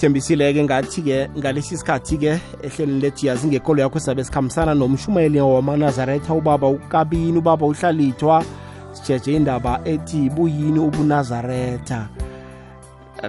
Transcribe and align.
thembisile-ke 0.00 0.64
ngathi-ke 0.64 1.28
ngalesi 1.38 1.76
sikhathi-ke 1.76 2.40
ehlelweni 2.64 3.00
lethu 3.00 3.26
yazi 3.26 3.46
ngekolo 3.46 3.82
yakho 3.82 4.00
sabe 4.00 4.24
sikhambisana 4.24 4.74
nomshumayeli 4.74 5.40
wamanazaretha 5.40 6.34
ubaba 6.34 6.68
ukabini 6.68 7.38
ubaba 7.38 7.66
uhlalithwa. 7.66 8.44
Sijeje 8.92 9.36
indaba 9.36 9.80
ethi 9.84 10.30
buyini 10.30 10.78
ubunazaretha 10.78 12.08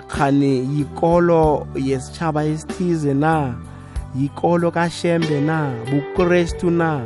khani 0.07 0.77
yikolo 0.77 1.67
yesitshaba 1.75 2.45
esithize 2.45 3.13
na? 3.13 3.53
Yikolo 4.15 4.71
kashembe 4.71 5.41
na? 5.41 5.71
Bukrestu 5.91 6.71
na? 6.71 7.05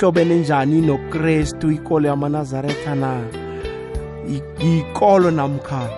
Hlobene 0.00 0.34
njani 0.34 0.80
nokrestu 0.80 1.70
ikolo 1.70 2.08
yamanazaretha 2.08 2.94
na? 2.94 3.20
Yikolo 4.60 5.30
namkha 5.30 5.88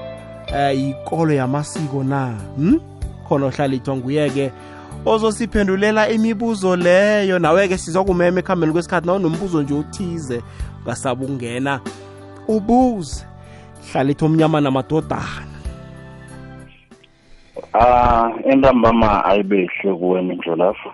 eh 0.47 0.79
yikolo 0.79 1.35
yamasiko 1.35 2.05
na? 2.05 2.35
Hm 2.57 2.94
khona 3.29 3.47
ohlalithwa 3.47 3.97
nguye-ke 3.97 4.53
ozosiphendulela 5.07 6.09
imibuzo 6.09 6.77
leyo 6.77 7.39
nawe-ke 7.39 7.79
sizokumema 7.79 8.39
ekuhambeni 8.39 8.73
kwesikhathi 8.73 9.07
nawo 9.07 9.19
nombuzo 9.19 9.63
nje 9.63 9.75
othize 9.75 10.43
ungasabe 10.83 11.25
ukungena. 11.25 11.81
Ubuze 12.49 13.27
hlalithwa 13.93 14.27
omnyama 14.27 14.61
namadodana. 14.61 15.55
Ah 17.73 18.31
entambama 18.45 19.25
ayibehle 19.25 19.95
kuwe 19.99 20.23
mindlolafu 20.23 20.91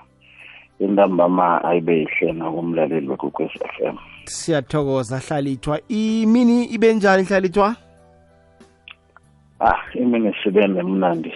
intambama 0.80 1.64
ayibehle 1.64 2.32
nakumlaleli 2.32 3.08
wegukwez 3.08 3.50
FM 3.50 3.96
siyathokoza 4.24 5.18
hlalithwa 5.18 5.80
imini 5.88 6.64
ibe 6.64 6.94
njani 6.94 7.24
hlalithwa 7.24 7.76
ah 9.60 9.80
imini 9.94 10.34
sibe 10.42 10.66
nemnandi. 10.66 11.32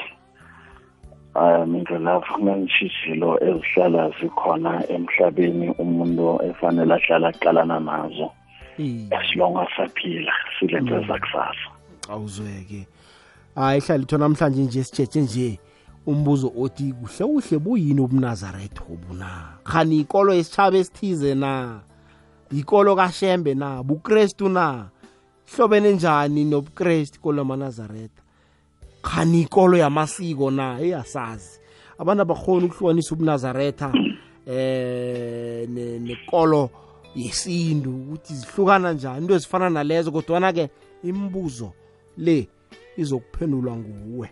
Ah 1.34 1.66
mindlolafu 1.66 2.42
ngangishishilo 2.42 3.30
ezihlala 3.48 4.10
zikhona 4.20 4.72
emhlabeni 4.88 5.68
umuntu 5.78 6.42
efanele 6.48 6.94
ahlala 6.94 7.28
aqalana 7.28 7.80
nazo. 7.80 8.30
Esilonga 8.78 9.66
saphila 9.76 10.32
silenze 10.58 11.06
zakusasa 11.08 11.68
awuzweke. 12.08 12.86
Hayi 13.54 13.80
hlalithwa 13.80 14.18
namhlanje 14.18 14.62
nje 14.62 14.84
sijeje 14.84 15.20
nje. 15.20 15.58
Umbuzo 16.06 16.52
othi 16.58 16.92
kuhle 16.92 17.26
kuhle 17.26 17.58
buyini 17.58 18.00
ubunazaretha 18.00 18.82
obuna 18.92 19.28
khani 19.64 20.00
ikolo 20.00 20.34
yesitshaba 20.34 20.76
esithize 20.76 21.34
na? 21.34 21.80
Ikolo 22.52 22.96
kashembe 22.96 23.54
na? 23.54 23.82
Bukrestu 23.82 24.48
na? 24.48 24.88
Hlobene 25.56 25.92
njani 25.92 26.44
nobukrestu 26.44 27.18
ikolo 27.18 27.38
yamanazaretha 27.38 28.23
khani 29.04 29.40
ikolo 29.40 29.76
yamasiko 29.76 30.50
na? 30.50 30.80
Eyasazi 30.80 31.60
abantu 31.98 32.22
abakhona 32.22 32.66
ukuhlukanisa 32.66 33.14
ubunazaretha 33.14 33.92
eh 34.46 35.68
nekolo 36.00 36.70
yesintu 37.14 37.90
ukuthi 37.90 38.34
zihlukana 38.34 38.92
njani 38.92 39.20
into 39.20 39.34
ezifana 39.34 39.70
nalezo 39.70 40.12
kodwana-ke 40.12 40.70
imibuzo 41.04 41.72
le 42.16 42.48
izokuphendulwa 42.96 43.76
nguwe. 43.76 44.30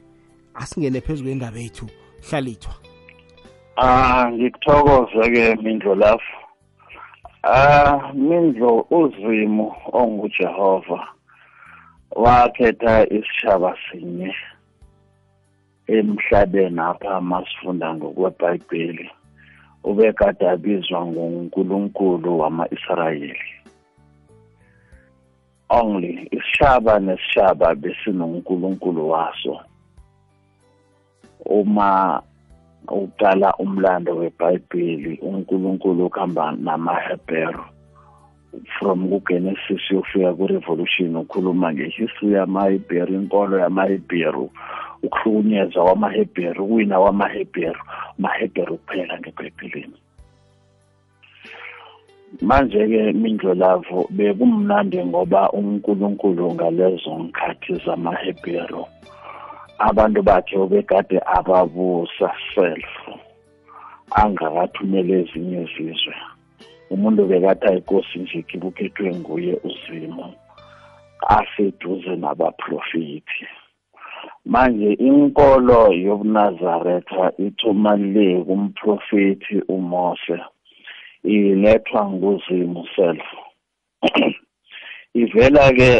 Asingene 0.55 1.01
phezu 1.01 1.25
kwendaba 1.25 1.59
yethu 1.59 1.87
hlalithwa. 2.31 2.75
Ah 3.77 4.31
ngikuthokoze-ke 4.33 5.57
mindlo 5.63 5.95
lapho. 5.95 6.39
Ah 7.43 8.13
mindlo 8.15 8.87
uzimo 8.91 9.77
ongujehova 9.93 11.09
wakhetha 12.11 13.07
isishaba 13.09 13.77
sinye. 13.91 14.35
Emhlabeni 15.87 16.81
apha 16.81 17.21
masifunda 17.21 17.95
ngokwebhayibheli 17.95 19.11
ubekade 19.85 20.49
abizwa 20.49 21.07
ngunkulunkulu 21.07 22.39
wama-israyeli. 22.39 23.49
Only 25.69 26.29
isishaba 26.31 26.99
nesishaba 26.99 27.75
besinonkulunkulu 27.75 29.11
waso. 29.11 29.61
Uma 31.45 32.23
uqala 32.89 33.55
umlando 33.59 34.17
webhayibheli 34.17 35.19
unkulunkulu 35.23 36.07
ukuhamba 36.07 36.53
namaheberu 36.53 37.65
from 38.79 39.09
kugenesis 39.09 39.91
uyofika 39.91 40.35
kurevolution 40.35 41.17
ukhuluma 41.17 41.73
ngehistory 41.73 42.33
yamaheberu 42.33 43.15
inkolo 43.15 43.59
yamaheberu 43.59 44.51
ukuhlukunyezwa 45.03 45.85
kwamaheberu 45.85 46.67
kuwina 46.67 46.97
kwamaheberu 47.01 47.83
maheberu 48.19 48.79
kuphela 48.79 49.19
ngebhayibhelini 49.21 49.99
manje-ke 52.41 53.13
mindlolavo 53.13 54.09
bekumnandi 54.17 54.99
ngoba 55.05 55.51
unkulunkulu 55.51 56.55
ngalezo 56.55 57.13
nkhathi 57.19 57.73
zamaheberu 57.85 58.85
abantu 59.79 60.23
bakhe 60.23 60.57
ubekade 60.57 61.19
ababusa 61.37 62.29
self 62.55 62.93
angakathumele 64.21 65.13
ezinye 65.21 65.59
izizwe. 65.65 66.15
Umuntu 66.91 67.21
bekade 67.31 67.67
ayinkosi 67.69 68.19
nje 68.19 68.43
kibukhethwe 68.49 69.09
nguye 69.17 69.55
uzimo 69.69 70.27
aseduze 71.37 72.13
nabaprofiti 72.17 73.45
manje 74.53 74.91
inkolo 75.09 75.81
yobunazaretha 76.07 77.25
ithoma 77.47 77.97
le 77.97 78.29
kumprofeti 78.47 79.57
umose. 79.69 80.37
Ilethwa 81.25 82.11
nguzimu 82.11 82.83
self 82.97 83.27
ivela-ke 85.23 85.91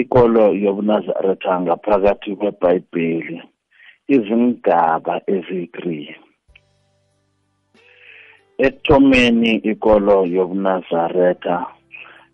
ikolo 0.00 0.44
yobunazaretha 0.64 1.52
ngaphakathi 1.60 2.30
kwebhayibheli 2.38 3.36
izingaba 4.14 5.14
eziyi-three. 5.34 6.08
Ekuthomeni 8.66 9.52
ikolo 9.72 10.16
yobunazaretha 10.36 11.56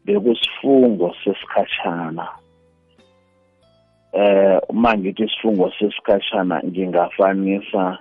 bekusifungo 0.05 1.09
sesikhatshana 1.21 2.27
eh 4.13 4.59
uma 4.69 4.97
ngithi 4.97 5.25
isifungo 5.25 5.73
sesikhatshana 5.79 6.63
ngingafanisa 6.65 7.99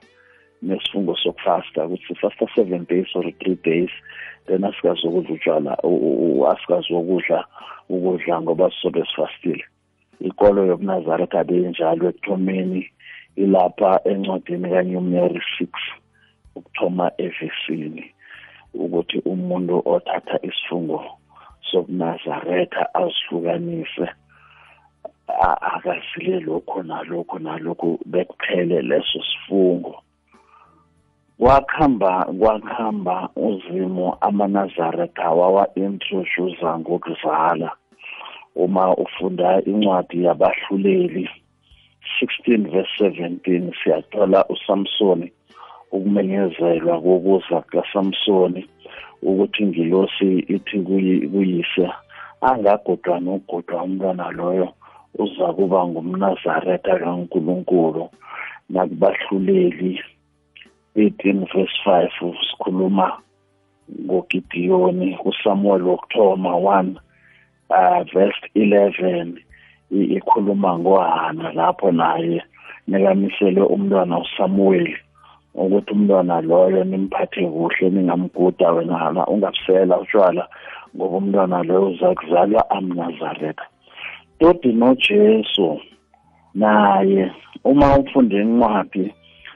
nesifungo 0.61 1.15
sokufasta 1.15 1.85
ukuthi 1.85 2.15
fasta 2.15 2.45
seven 2.55 2.85
days 2.89 3.07
or 3.15 3.23
three 3.39 3.57
days 3.63 3.89
then 4.47 4.63
asikazi 4.63 5.07
ukudla 5.07 5.33
utshwala 5.35 5.77
asikazi 6.51 6.93
ukudla 6.93 7.45
ukudla 7.89 8.41
ngoba 8.41 8.71
sisobe 8.71 9.03
sifastile. 9.05 9.63
Ikolo 10.19 10.65
yobunazaretha 10.65 11.43
benjalo 11.43 12.09
ekuthomeni 12.09 12.89
ilapha 13.35 13.99
encwadini 14.05 14.69
kanyumeri 14.69 15.41
six 15.57 15.71
ukuthoma 16.55 17.11
evesini 17.17 18.05
ukuthi 18.73 19.19
umuntu 19.25 19.81
othatha 19.85 20.39
isifungo 20.41 21.03
sobunazaretha 21.71 22.93
azihlukanise. 22.93 24.07
Akazile 25.61 26.39
lokho 26.39 26.83
nalokho 26.83 27.39
nalokho 27.39 27.99
bekuphele 28.05 28.81
leso 28.81 29.19
sifungo. 29.29 29.95
Kwakhamba 31.39 32.25
kwakhamba 32.39 33.29
uzimo 33.35 34.17
amanazaretha 34.21 35.29
wawa-introduza 35.31 36.79
ngokuzala. 36.79 37.71
Uma 38.55 38.95
ufunda 38.95 39.61
incwadi 39.61 40.23
yabahluleli 40.23 41.29
16 42.21 42.71
verse 42.71 43.09
17 43.09 43.73
siyathola 43.83 44.45
usamsoni 44.47 45.31
ukumenyezelwa 45.91 47.01
kokuza 47.01 47.61
kasamsoni 47.61 48.69
ukuthi 49.21 49.63
ingilosi 49.63 50.39
ithi 50.39 50.79
kuyise. 51.31 51.89
Angagodwa 52.41 53.19
nogodwa 53.19 53.83
umntwana 53.83 54.31
loyo 54.31 54.73
uza 55.23 55.53
kuba 55.53 55.87
ngumnazaretha 55.87 56.99
kankulunkulu 56.99 58.09
nakubahluleli. 58.69 60.01
18 60.95 61.45
verse 61.53 61.77
5 61.85 62.35
sikhuluma 62.49 63.17
ngogidiyoni 64.05 65.17
kusamuel 65.17 65.81
wokuthoma 65.81 66.49
1 66.49 66.95
uh, 67.69 68.03
verse 68.13 68.41
11 68.55 69.37
ikhuluma 69.91 70.79
ngohana 70.79 71.51
lapho 71.51 71.91
naye 71.91 72.43
nekamiselwe 72.87 73.63
umntwana 73.65 74.19
usamuweli 74.19 74.97
ukuthi 75.53 75.91
umntwana 75.93 76.41
loyo 76.41 76.83
nimphathe 76.83 77.47
kuhle 77.47 77.89
ningamguda 77.89 78.71
wena 78.71 79.27
ungabusela 79.27 79.99
utshwala 79.99 80.47
ngoba 80.95 81.17
umntwana 81.17 81.63
loyo 81.63 81.87
uza 81.91 82.15
kuzalwa 82.15 82.69
amnazaretha. 82.69 83.65
Todi 84.39 84.73
nojesu 84.73 85.81
naye 86.53 87.31
uma 87.63 87.97
ufunde 87.99 88.41
incwadi 88.41 89.13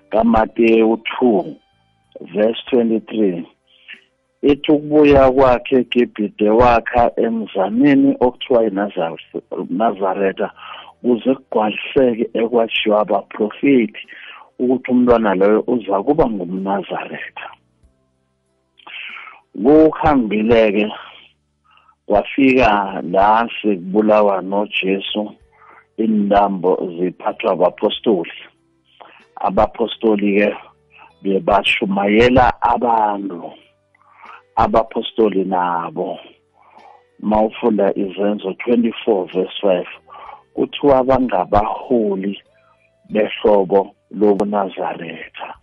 kaMateyu 0.10 0.94
2 1.22 1.54
verse 2.34 2.62
23 2.72 3.44
ethi 4.42 4.72
ukubuya 4.72 5.32
kwakhe 5.32 5.76
eGibhite 5.76 6.50
wakha 6.50 7.12
emzaneni 7.26 8.10
okuthiwa 8.26 8.64
yiNazaretha 8.64 10.50
kuze 11.02 11.32
kugwaliseke 11.36 12.26
ekwatshiwa 12.40 13.02
abaprofeti 13.02 14.04
ukuthi 14.60 14.92
umntwana 14.92 15.36
loyo 15.40 15.64
uza 15.74 16.04
kuba 16.04 16.26
ngumnazaretha 16.30 17.48
kuhambile-ke 19.64 20.86
kwafika 22.10 23.02
la 23.12 23.50
sekubulawa 23.62 24.42
nojesu 24.42 25.32
intambo 25.98 26.72
ziphathwa 26.98 27.52
abapostoli 27.52 28.32
abapostoli-ke 29.36 30.56
bebashumayela 31.22 32.62
abantu 32.62 33.52
abapostoli 34.56 35.46
nabo. 35.46 36.20
Mawufunda 37.20 37.94
izenzo 37.96 38.50
24 38.50 39.34
verse 39.34 39.68
5 39.68 39.86
kuthiwa 40.54 41.04
bangabaholi 41.04 42.42
behlobo 43.10 43.96
lobunazaretha. 44.12 45.54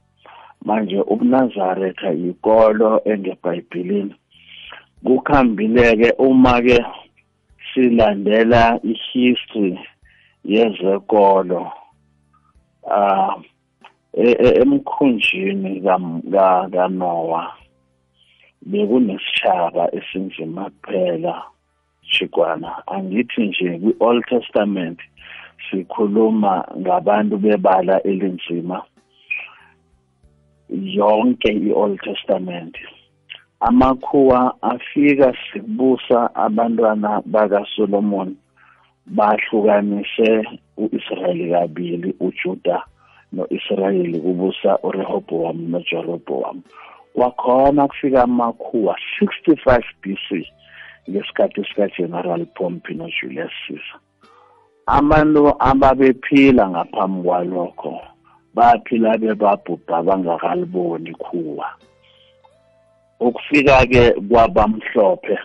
Manje 0.64 1.00
ubunazaretha 1.00 2.10
yikolo 2.10 3.00
engebhayibhilini. 3.04 4.14
Kukhambile-ke 5.04 6.12
uma-ke 6.18 6.78
silandela 7.74 8.80
i-history 8.82 9.78
yezekolo 10.44 11.72
uh 12.82 13.34
emkhunjini 14.62 15.80
kaNoah 16.72 17.48
bekunesishaba 18.66 19.94
esinzima 19.94 20.70
kuphela 20.70 21.42
chikwana 22.10 22.86
angithi 22.86 23.42
nje 23.46 23.78
kwi-Old 23.78 24.24
Testament 24.26 24.98
sikhuluma 25.70 26.64
ngabantu 26.78 27.36
bebala 27.38 28.02
elinzima 28.02 28.82
yonke 30.68 31.52
i-Old 31.52 32.00
Testament. 32.00 32.76
Amakhuwa 33.68 34.62
afika 34.62 35.34
sibusa 35.52 36.34
abantwana 36.34 37.22
bakaSolomon 37.26 38.36
bahlukanise 39.06 40.30
uIsrayeli 40.76 41.50
kabili 41.50 42.14
uJuda 42.20 42.82
noIsrayeli 43.32 44.20
kubusa 44.20 44.78
uRehoboam 44.82 45.70
noJeroboam 45.70 46.62
kwakhona 47.14 47.88
kufika 47.88 48.22
amakhuwa 48.22 48.96
65 49.20 49.82
BC 50.02 50.46
ngesikhathi 51.10 51.64
sikaGeneral 51.64 52.46
Pompey 52.46 52.94
noJulius 52.96 53.52
Caesar. 53.66 54.00
Abantu 54.86 55.54
ababephila 55.58 56.70
ngaphambi 56.70 57.22
kwalokho 57.28 58.00
baphila 58.54 59.18
bebabhubha 59.18 60.02
bangakaliboni 60.02 61.10
ikhuwa 61.10 61.66
ukufika-ke 63.20 64.12
kwabamhlophe 64.28 65.38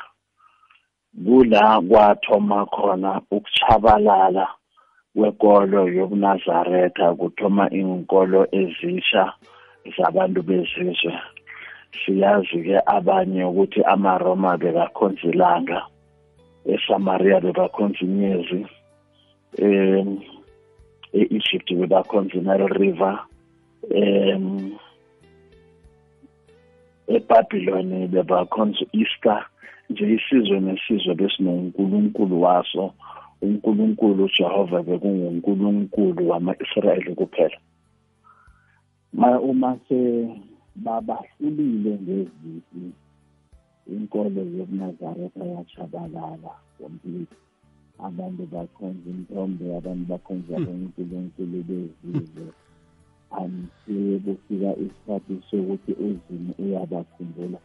kula 1.25 1.81
kwathoma 1.81 2.65
khona 2.65 3.21
ukuchabalala 3.31 4.47
kwekolo 5.15 5.87
yobunazaretha 5.97 7.13
kuthoma 7.19 7.69
inkolo 7.69 8.47
ezisha 8.51 9.33
zabantu 9.97 10.41
bezizwe. 10.47 11.13
Siyazi-ke 11.99 12.77
abanye 12.85 13.43
ukuthi 13.43 13.81
amaroma 13.83 14.57
bekakhonza 14.57 15.27
ilanga 15.31 15.79
eSamaria 16.73 17.43
bebakhonza 17.43 17.99
inyezi 18.07 18.61
um 19.61 20.09
e-Egypt 21.19 21.67
bebakhonza 21.79 22.33
i-Nile 22.39 22.67
River 22.79 23.15
um 23.91 24.77
eBabylon 27.15 27.89
bebakhonza 28.13 28.85
Easter 29.01 29.41
nje 29.89 30.05
isizwe 30.15 30.57
nesizwe 30.65 31.13
besinonkulunkulu 31.19 32.35
waso 32.45 32.93
uNkulunkulu 33.41 34.29
Jehova 34.37 34.79
bekungunkulunkulu 34.87 36.21
wama-Israyeli 36.29 37.15
kuphela. 37.15 37.57
Uma 39.49 39.71
se 39.87 39.99
babahlulile 40.75 41.91
ngezipi 42.01 42.83
inkolo 43.93 44.41
yobunazaretha 44.57 45.43
yachabalala 45.55 46.51
complete 46.77 47.35
abantu 48.07 48.43
bakhonza 48.53 49.07
intombe 49.09 49.65
abantu 49.77 50.03
bakhonza 50.11 50.55
unkulunkulu 50.71 51.57
bezizwe. 51.67 52.45
Until 53.37 54.19
kufika 54.19 54.75
isikhathi 54.75 55.41
sokuthi 55.51 55.91
uzimo 55.91 56.53
uyabakhumbula. 56.59 57.59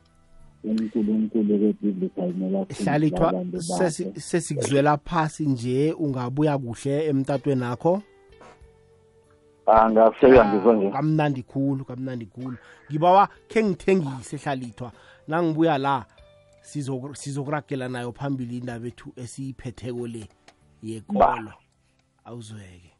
Unkulunkulu 0.64 1.58
kebhiblical 1.58 2.66
hlalithwa 2.82 3.44
sesikuzwela 4.14 4.96
phasi 4.96 5.46
nje 5.46 5.92
ungabuya 5.92 6.58
kuhle 6.58 7.06
emtatweni 7.06 7.64
akho 7.64 8.02
angaseka 9.66 10.42
ah, 10.42 10.54
ngizwa 10.54 10.74
nje. 10.74 10.90
kamnandi 10.90 11.42
khulu 11.42 11.84
kamnandi 11.84 12.26
khulu. 12.26 12.56
Ngibawa 12.90 13.28
khe 13.48 13.64
ngithengise 13.64 14.36
hlalithwa 14.36 14.92
nangibuya 15.28 15.78
la 15.78 16.04
sizokuragela 17.12 17.88
nayo 17.88 18.12
phambili 18.12 18.58
indaba 18.58 18.86
ethu 18.86 19.12
esiyiphetheko 19.16 20.06
le 20.06 20.28
yekolo. 20.82 21.52
Awuzweke. 22.24 22.95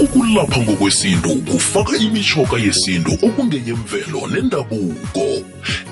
Ukulapha 0.00 0.60
ngokwesintu 0.60 1.28
kufaka 1.28 1.96
imishoka 1.96 2.56
yesintu 2.56 3.12
okungeyemvelo 3.26 4.20
nendabuko 4.32 5.24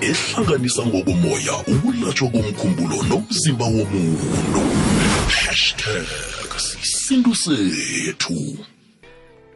ehlanganisa 0.00 0.82
ngokomoya 0.86 1.54
ukulatshwa 1.72 2.28
komkhumbulo 2.28 3.02
nomzimba 3.08 3.64
womuntu. 3.64 4.62
Hashtag 5.28 6.06
sisintu 6.56 7.34
sethu. 7.34 8.58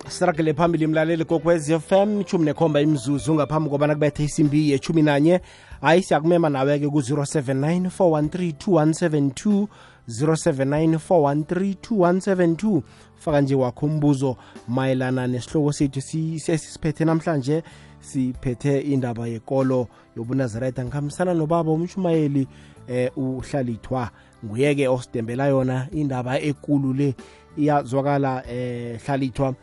Siragele 0.09 0.55
phambili 0.55 0.87
mlaleli 0.87 1.25
kokwez 1.25 1.73
FM 1.89 2.21
ichumi 2.21 2.45
nekhomba 2.45 2.81
imzuzu 2.81 3.35
ngaphambi 3.35 3.71
kobana 3.71 3.95
kubethe 3.95 4.25
isimbi 4.25 4.71
yechumi 4.71 5.03
nanye. 5.03 5.41
Hayi 5.81 6.03
siyakumema 6.03 6.49
nawe-ke 6.49 6.89
ku-079 6.89 7.91
413 7.99 9.67
079 10.09 12.83
faka 13.23 13.41
nje 13.41 13.55
wakho 13.55 13.87
umbuzo 13.87 14.37
mayelana 14.69 15.27
nesihloko 15.27 15.73
sethu 15.73 16.01
sesisiphethe 16.01 17.05
namhlanje. 17.05 17.63
Siphethe 18.01 18.81
indaba 18.81 19.27
yekolo 19.29 19.89
yobunazaretha 20.17 20.85
ngikhambisana 20.85 21.35
nobaba 21.35 21.73
umshumayeli 21.73 22.49
eh 22.89 23.11
uhlalithwa. 23.17 24.11
Nguye-ke 24.45 24.89
osidembela 24.89 25.47
yona 25.47 25.87
indaba 25.93 26.41
ekulu 26.41 26.93
le 26.93 27.15
iyazwakala 27.57 28.43
eh 28.51 29.01
hlalithwa. 29.07 29.55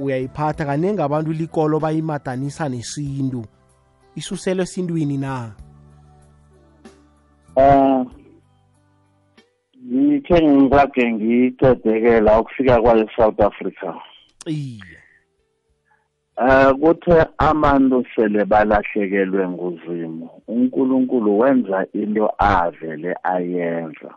Uyayiphatha 0.00 0.64
kaningi 0.64 1.02
abantu 1.02 1.32
likolo 1.32 1.80
bayimadanisa 1.80 2.68
nesintu. 2.68 3.44
Isusele 4.14 4.62
esintwini 4.62 5.18
na? 5.18 5.52
Um 7.56 8.17
ngikhe 9.86 10.38
ngirage 10.42 11.12
ngicedekela 11.12 12.40
ukufika 12.40 12.80
kwale 12.82 13.08
South 13.16 13.40
Africa. 13.40 13.94
Iye. 14.46 14.98
Eh 16.38 16.72
kuthe 16.80 17.26
abantu 17.38 18.04
sele 18.14 18.44
balahlekelwe 18.44 19.48
nguzimo 19.48 20.42
uNkulunkulu 20.48 21.38
wenza 21.38 21.86
into 21.92 22.30
avele 22.38 23.14
ayenza. 23.22 24.14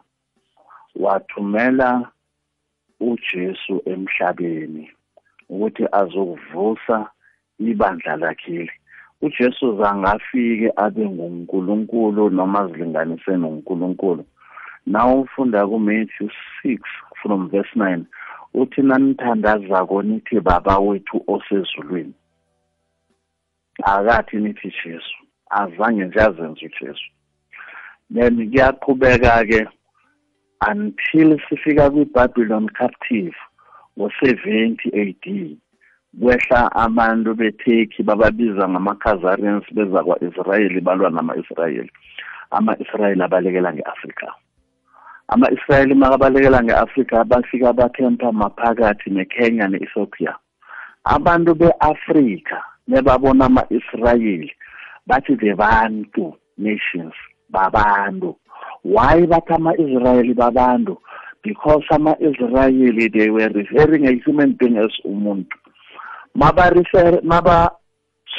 Wathumela 0.95 2.11
uJesu 2.99 3.81
emhlabeni 3.85 4.91
ukuthi 5.49 5.83
azokuvusa 5.91 7.09
ibandla 7.59 8.15
lakhile 8.15 8.71
uJesu 9.21 9.77
zangafike 9.77 10.71
abe 10.75 11.09
nguNkulunkulu 11.09 12.29
noma 12.29 12.59
azilinganise 12.59 13.37
noNkulunkulu. 13.37 14.25
Naw 14.85 15.21
ufunda 15.21 15.67
kuMatthew 15.67 16.29
6 16.63 16.79
from 17.21 17.49
verse 17.49 17.73
9 17.75 18.03
uthi 18.53 18.81
nanithandazako 18.81 20.01
nithi 20.01 20.39
baba 20.39 20.79
wethu 20.79 21.23
osezulwini. 21.27 22.13
Akathi 23.83 24.37
nithi 24.37 24.73
Jesu 24.83 25.15
azange 25.49 26.05
nje 26.05 26.19
azenze 26.19 26.65
uJesu. 26.65 27.07
Then 28.13 28.35
kuyaqhubeka 28.51 29.45
ke 29.49 29.67
until 30.69 31.39
sifika 31.49 31.89
kwiBabylon 31.89 32.69
captive 32.69 33.35
ngo-70 33.97 34.77
AD 35.01 35.57
kwehla 36.19 36.71
abantu 36.71 37.35
beTurkey 37.35 38.03
bababiza 38.03 38.69
ngama-Khazarians 38.69 39.73
beza 39.73 40.03
kwa-Israyeli 40.03 40.81
balwa 40.81 41.09
nama-Israyeli 41.09 41.91
ama-Israyeli 42.51 43.23
abalekela 43.23 43.73
nge-Afrika. 43.73 44.33
ama-Israyeli 45.31 45.95
makabalekela 45.95 46.63
nge-Afrika 46.63 47.23
bafika 47.23 47.73
bathempa 47.73 48.31
maphakathi 48.31 49.09
neKenya 49.09 49.67
ne-Ethiopia. 49.67 50.35
Abantu 51.03 51.55
be-Afrika 51.55 52.63
nebabona 52.87 53.45
ama-Israyeli 53.45 54.51
bathi 55.07 55.35
the 55.39 55.55
bantu 55.55 56.33
nations 56.57 57.13
babantu. 57.49 58.35
Why 58.83 59.25
bathi 59.25 59.53
ama-Israyeli 59.53 60.33
babantu? 60.33 60.97
Because 61.43 61.83
ama-Israyeli 61.91 63.07
they 63.11 63.29
were 63.29 63.49
referring 63.49 64.07
a 64.07 64.19
human 64.25 64.55
being 64.59 64.77
as 64.77 64.91
umuntu. 65.05 65.55
Mabarefer 66.35 67.23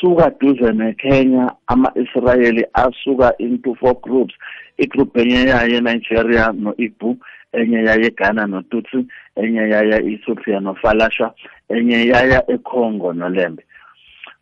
mabasuka 0.02 0.30
duze 0.40 0.72
neKenya 0.72 1.52
ama-Israyeli 1.66 2.64
asuka 2.74 3.32
into 3.38 3.74
four 3.76 3.94
groups. 4.00 4.34
Igroup 4.78 5.16
enye 5.16 5.44
yaye 5.48 5.80
Nigeria 5.80 6.52
no-Igbo 6.52 7.16
enye 7.52 7.84
yaye 7.84 8.10
Ghana 8.10 8.46
no-Tutsi 8.46 9.06
enye 9.36 9.68
yaya 9.70 10.00
Ethiopia 10.02 10.60
no-Falasha 10.60 11.32
enye 11.68 12.06
yaya 12.06 12.42
eCongo 12.50 13.12
noLembe. 13.12 13.62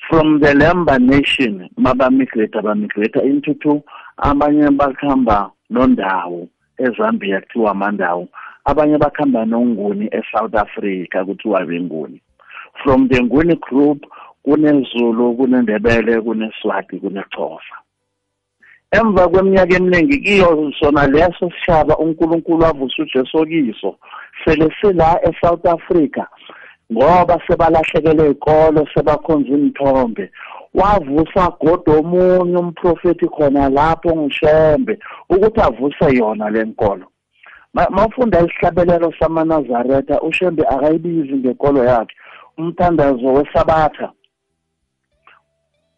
From 0.08 0.40
the 0.40 0.54
Lemba 0.54 0.98
nation 0.98 1.68
mabamigrate 1.76 2.54
abamigrate 2.58 3.22
into 3.24 3.54
two 3.54 3.82
abanye 4.18 4.70
bakhamba 4.70 5.50
nondawo 5.70 6.48
eZambia 6.78 7.40
kuthiwa 7.40 7.70
amandawo 7.70 8.28
abanye 8.64 8.98
bakhamba 8.98 9.44
nonguni 9.44 10.08
eSouth 10.12 10.54
Africa 10.54 11.24
kuthiwa 11.26 11.64
benguni. 11.66 12.20
From 12.82 13.08
the 13.08 13.20
nguni 13.20 13.56
group 13.60 14.06
kunezulu 14.42 15.34
kunendebele 15.36 16.20
kuneswati 16.20 16.96
kunexhosa. 16.98 17.76
Emva 18.90 19.28
kweminyaka 19.28 19.76
eminingi 19.76 20.18
kiyo 20.18 20.72
sona 20.80 21.06
leso 21.06 21.50
sishaba 21.50 21.98
uNkulunkulu 21.98 22.62
wavusa 22.64 23.02
uJesu 23.02 23.46
kiso 23.46 23.96
sele 24.44 24.74
sila 24.80 25.20
eSouth 25.22 25.66
Africa 25.66 26.24
ngoba 26.92 27.40
sebalahlekelwe 27.46 28.30
ikolo 28.30 28.86
sebakhonza 28.94 29.48
imithombe 29.48 30.30
wavusa 30.74 31.52
godo 31.60 31.98
omunye 32.00 32.56
umprofeti 32.56 33.28
khona 33.28 33.68
lapho 33.68 34.16
ngishembe 34.16 34.98
ukuthi 35.30 35.60
avuse 35.60 36.16
yona 36.18 36.50
lenkolo 36.50 37.06
mawufunda 37.74 38.40
isihlabelelo 38.40 39.12
samanazaretha 39.18 40.20
ushembe 40.20 40.62
akayibizi 40.66 41.34
ngekolo 41.34 41.84
yakhe 41.84 42.14
umthandazo 42.58 43.26
wesabatha. 43.36 44.12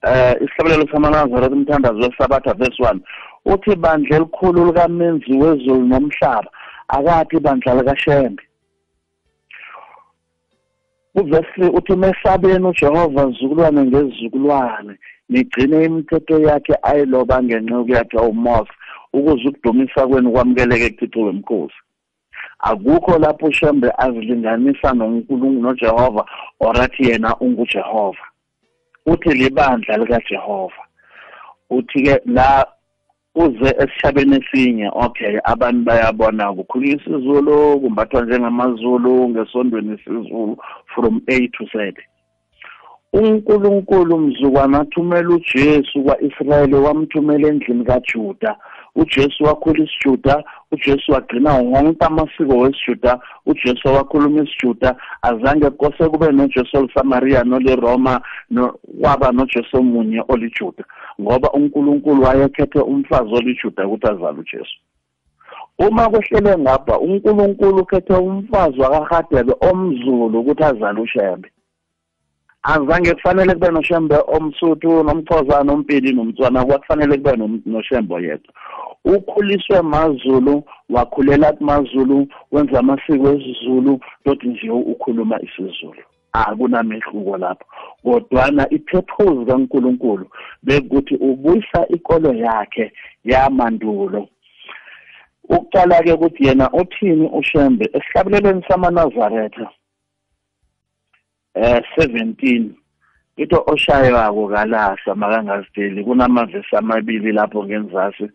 Eh 0.03 0.35
isihlabelelo 0.45 0.89
samanazaretha 0.93 1.57
umthandazo 1.57 2.01
wesabatha 2.01 2.55
verse 2.55 2.83
1 2.83 3.01
uthi 3.45 3.77
bandla 3.77 4.17
elikhulu 4.17 4.67
likamenzi 4.67 5.33
wezulu 5.33 5.87
nomhlaba 5.87 6.51
akathi 6.89 7.41
bandla 7.41 7.75
likashembe. 7.75 8.43
Uvesi 11.15 11.65
uthi 11.79 11.97
mesabeni 11.97 12.67
uJehova 12.67 13.27
zizukulwane 13.27 13.83
ngezizukulwane 13.85 14.95
nigcine 15.29 15.85
imithetho 15.85 16.39
yakhe 16.39 16.75
ayiloba 16.83 17.43
ngenxuku 17.43 17.91
yakhe 17.93 18.17
uMose 18.17 18.73
ukuze 19.13 19.49
ukudumisa 19.49 20.07
kwenu 20.07 20.33
kwamukeleke 20.33 20.91
kuThixo 20.91 21.21
wemkhosi 21.21 21.81
akukho 22.63 23.19
lapho 23.19 23.47
ushembe 23.47 23.89
azilinganisa 23.99 24.95
noNkulunkulu 24.95 25.63
noJehova 25.63 26.23
orathi 26.61 27.09
yena 27.09 27.37
unguJehova. 27.37 28.25
Uthi 29.07 29.29
libandla 29.29 29.97
likaJehova 29.97 30.83
uthi 31.71 32.03
ke 32.03 32.21
la 32.27 32.67
uze 33.35 33.75
esishabeni 33.83 34.37
esinye 34.37 34.91
okay 34.93 35.39
abantu 35.45 35.85
bayabona 35.85 36.53
kukhulunywa 36.53 36.97
isiZulu 36.97 37.81
kumbathwa 37.81 38.23
njengamaZulu 38.23 39.29
ngesondweni 39.29 39.95
isiZulu 39.95 40.57
from 40.95 41.23
A 41.29 41.49
to 41.49 41.65
Z. 41.73 41.95
uNkulunkulu 43.13 44.19
mzukwana 44.19 44.81
athumela 44.81 45.29
uJesu 45.29 46.05
kwaIsrayeli 46.05 46.75
wamthumela 46.75 47.49
endlini 47.49 47.85
kaJuda. 47.85 48.57
uJesu 48.97 49.45
wakhula 49.45 49.85
isiJuda 49.85 50.45
uJesu 50.73 51.13
wagcina 51.13 51.55
wonke 51.55 52.05
amasiko 52.05 52.59
wesiJuda 52.59 53.21
uJesu 53.47 53.89
wakhuluma 53.89 54.43
isiJuda. 54.43 54.97
Azange 55.23 55.71
kose 55.71 56.09
kube 56.09 56.33
noJesu 56.33 56.77
oliSamaria 56.79 57.45
noliRoma 57.45 58.21
no 58.51 58.75
kwaba 59.01 59.33
noJesu 59.33 59.77
omunye 59.77 60.25
oliJuda 60.29 60.85
ngoba 61.21 61.51
uNkulunkulu 61.53 62.23
wayekhethe 62.23 62.79
umfazi 62.81 63.35
oliJuda 63.35 63.87
ukuthi 63.87 64.07
azale 64.07 64.41
uJesu. 64.41 64.77
Uma 65.79 66.11
kwehlele 66.11 66.59
ngapha 66.59 66.99
uNkulunkulu 66.99 67.79
ukhethe 67.83 68.15
umfazi 68.15 68.81
wakahadebe 68.81 69.55
omzulu 69.61 70.41
ukuthi 70.41 70.65
azale 70.65 71.01
uShembe. 71.01 71.49
Azange 72.63 73.15
kufanele 73.15 73.55
kube 73.55 73.71
noshembe 73.71 74.17
omsuthu 74.27 75.03
nomxhosa 75.03 75.65
nompili 75.65 76.13
nomtswana 76.13 76.65
kwakufanele 76.65 77.17
kube 77.17 77.61
noshembe 77.67 78.15
yedwa 78.15 78.53
ukhuliswe 79.05 79.83
mazulu 79.83 80.65
wakhulela 80.91 81.53
kumazulu 81.53 82.27
wenza 82.53 82.79
amasiko 82.79 83.29
esizulu 83.29 84.01
toti 84.25 84.49
nje 84.49 84.71
ukhuluma 84.71 85.41
isizulu. 85.43 86.03
Akunamehluko 86.33 87.37
lapho. 87.37 87.67
Kodwana 88.05 88.71
ipurpose 88.71 89.45
kaNkuluNkulu 89.45 90.27
bekuthi 90.63 91.15
ubuyisa 91.15 91.89
ikolo 91.89 92.35
yakhe 92.35 92.93
yamandulo. 93.25 94.29
Ukuqala 95.49 96.03
ke 96.03 96.13
ukuthi 96.13 96.47
yena 96.47 96.71
uthini 96.73 97.31
ushembe 97.39 97.91
esihlabelelweni 97.93 98.65
samanazaretha 98.69 99.71
eh 101.55 101.83
17 101.99 102.71
into 103.37 103.65
oshayako 103.67 104.49
kalahla 104.49 105.15
makangazideli 105.15 106.05
kunamavesi 106.05 106.77
amabili 106.77 107.33
lapho 107.33 107.65
ngenzasi 107.65 108.31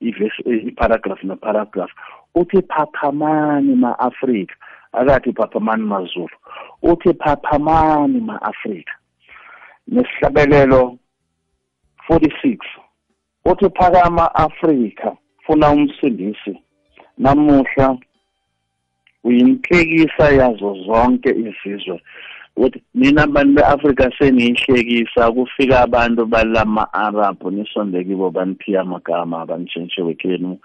ivesi 0.00 0.42
iparagraph 0.42 1.24
neparagraph. 1.24 1.90
Uthi 2.34 2.62
phaphamani 2.62 3.74
ma-afrika 3.74 4.54
akathi 4.92 5.32
phaphamani 5.32 5.82
mazulu 5.82 6.36
uthi 6.82 7.14
phaphamani 7.14 8.20
ma-afrika. 8.20 8.92
Nesihlabelelo 9.88 10.98
46 12.08 12.58
uthi 13.44 13.70
phakama 13.70 14.34
afrika 14.34 15.16
funa 15.46 15.70
umsindisi 15.70 16.62
namuhla 17.18 17.98
uyinhlekisa 19.24 20.30
yazo 20.30 20.74
zonke 20.86 21.30
izizwe. 21.30 22.02
Ukuthi 22.56 22.82
mina 22.94 23.22
abantu 23.22 23.54
be-afrika 23.54 24.10
seniyihlekisa 24.18 25.32
kufika 25.32 25.80
abantu 25.80 26.26
balama-arabhu 26.26 27.50
nisonde 27.50 28.04
kibo 28.04 28.30
baniphiya 28.30 28.80
amagama 28.80 29.46
banitshentshe 29.46 30.02
wekhenu 30.02 30.58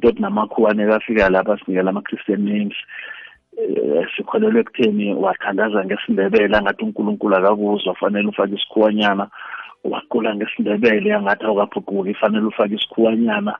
toti 0.00 0.22
namakhuwane 0.22 0.86
kafika 0.86 1.28
lapha 1.28 1.58
sinikela 1.58 1.90
ama-christian 1.90 2.42
names. 2.44 2.74
Um 3.58 4.06
sikholelwa 4.16 4.60
ekutheni 4.60 5.14
wathandaza 5.14 5.84
ngesindebele 5.84 6.56
angathi 6.56 6.84
unkulunkulu 6.84 7.36
akakuzwa 7.36 7.94
fanele 7.94 8.28
ufake 8.28 8.54
isikhuwanyana. 8.54 9.28
Waqula 9.84 10.34
ngesindebele 10.34 11.14
angathi 11.14 11.44
awukaphuquki 11.44 12.14
fanele 12.14 12.46
ufake 12.46 12.74
isikhuwanyana. 12.74 13.56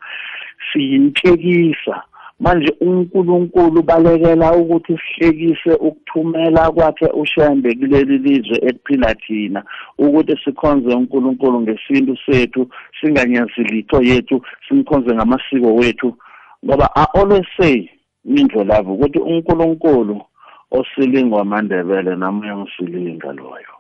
Siyinhlekisa. 0.73 2.03
Manje 2.41 2.73
uNkulunkulu 2.81 3.83
balekela 3.83 4.53
ukuthi 4.57 4.99
sihlekise 4.99 5.73
ukuthumela 5.75 6.71
kwakhe 6.71 7.07
ushembe 7.07 7.75
kuleli 7.75 8.19
lizwe 8.19 8.57
eliphila 8.59 9.15
thina 9.15 9.65
ukuthi 9.99 10.37
sikhonze 10.45 10.95
uNkulunkulu 10.95 11.61
ngesintu 11.61 12.17
sethu 12.27 12.69
singanyazilitho 13.01 14.03
yethu 14.03 14.43
simkhonze 14.69 15.15
ngamasiko 15.15 15.75
wethu. 15.75 16.17
Ngoba 16.65 16.91
i 16.97 17.07
always 17.15 17.47
say 17.61 17.91
mindlo 18.25 18.65
lavo 18.65 18.95
ukuthi 18.95 19.19
uNkulunkulu 19.19 20.23
osilingwa 20.71 21.41
amandebele 21.41 22.17
nami 22.17 22.41
uyangisilinga 22.41 23.33
loyo. 23.33 23.75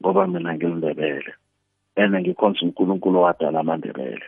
Ngoba 0.00 0.26
mina 0.26 0.54
ngilindebele 0.54 1.32
ene 1.96 2.20
ngikhonza 2.20 2.60
uNkulunkulu 2.62 3.22
wadala 3.22 3.60
amandebele. 3.60 4.26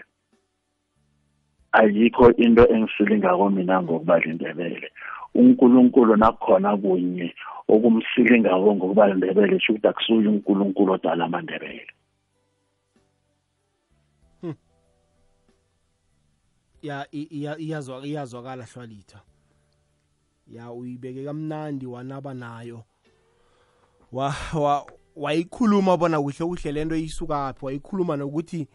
Ayikho 1.73 2.33
into 2.37 2.65
engisilingako 2.69 3.51
mina 3.51 3.83
ngokuba 3.83 4.19
lindebele. 4.19 4.91
uNkulunkulu 5.35 6.17
nakhona 6.17 6.77
kunye 6.77 7.35
okumsilingako 7.69 8.75
ngokuba 8.77 9.09
lindebele 9.09 9.61
sho 9.61 9.73
ukuthi 9.73 9.89
akusuye 9.89 10.29
uNkulunkulu 10.29 10.93
odala 10.93 11.25
amandebele. 11.25 11.93
Ya 16.83 17.07
iyazwa 17.11 18.07
iyazwakala 18.07 18.65
hlwalitha. 18.65 19.21
Ya 20.47 20.73
uyibeke 20.73 21.25
kamnandi 21.25 21.87
wanaba 21.87 22.35
nayo. 22.35 22.85
Wa 24.13 24.35
wa 24.55 24.87
wayikhuluma 25.17 25.97
bona 25.97 26.21
kuhle 26.21 26.47
kuhle 26.47 26.73
lento 26.73 26.97
isukaphi 26.97 27.65
wayikhuluma 27.65 28.17
nokuthi 28.17 28.69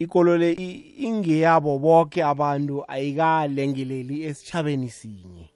ikolo 0.00 0.38
le 0.38 0.52
i- 0.52 1.04
ingeyabo 1.06 1.78
bonke 1.78 2.24
abantu 2.24 2.84
ayikalengeleli 2.88 4.24
esitshabeni 4.24 4.88
sinye. 4.90 5.50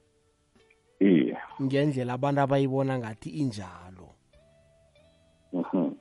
Iye 0.99 1.37
ngendlela 1.61 2.13
abantu 2.13 2.41
abayibona 2.41 2.99
ngathi 2.99 3.29
injalo. 3.29 4.07
Mhm. 5.53 5.91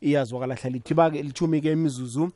Iyazwakala 0.00 0.54
hlala 0.54 0.76
ithiba-ke 0.76 1.22
lithumi-ke 1.22 1.72
imizuzu 1.72 2.22
um 2.22 2.32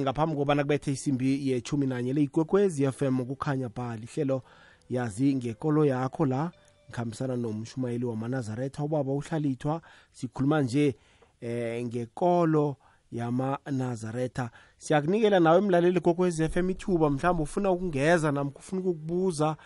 ngaphambi 0.00 0.36
kobana 0.36 0.62
kubethe 0.62 0.92
isimbi 0.92 1.48
yechumi 1.50 1.86
nanye 1.86 2.12
le 2.12 2.22
ikwekwezi 2.22 2.86
FM 2.92 3.24
kukhanya 3.24 3.68
pha 3.68 3.96
lihlelo 3.96 4.42
yazi 4.90 5.34
ngekolo 5.34 5.84
yakho 5.84 6.26
la 6.26 6.52
ngikhambisana 6.88 7.36
nomshumayeli 7.36 8.04
wamanazaretha 8.04 8.84
ubaba 8.84 9.12
uhlalithwa 9.12 9.82
sikhuluma 10.12 10.62
nje 10.62 10.96
eh 11.40 11.84
ngekolo 11.84 12.76
yamanazaretha 13.12 14.50
siyakunikela 14.78 15.40
nawe 15.40 15.58
emlaleli 15.58 16.00
kokwezi 16.00 16.48
FM 16.48 16.70
ithuba 16.70 17.10
mhlawumbe 17.10 17.42
ufuna 17.42 17.70
ukungeza 17.70 18.32
namkha 18.32 18.58
ufuna 18.58 18.80
ukukubuza 18.80 19.56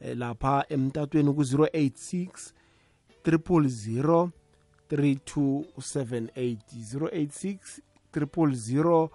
eh, 0.00 0.16
lapha 0.16 0.64
emtatweni 0.68 1.32
ku-086 1.34 2.28
000 3.24 4.28
3278 4.90 6.56
086 6.94 7.58
000 8.14 9.08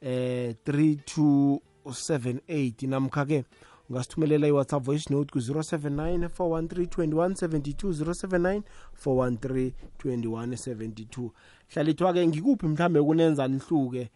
eh 0.00 0.54
3278 0.66 2.88
namkha-ke 2.88 3.44
ungasithumelela 3.90 4.46
i-whatsapp 4.48 4.84
voice 4.84 5.14
note 5.14 5.32
ku-079 5.32 6.28
413 6.28 6.86
2172 6.86 7.92
079 7.92 8.62
413 9.04 9.72
2172 10.04 11.30
hlalithwa-ke 11.74 12.26
ngikuphi 12.26 12.66
mhlambe 12.66 13.02
kunenzani 13.02 13.58
hluke 13.58 14.08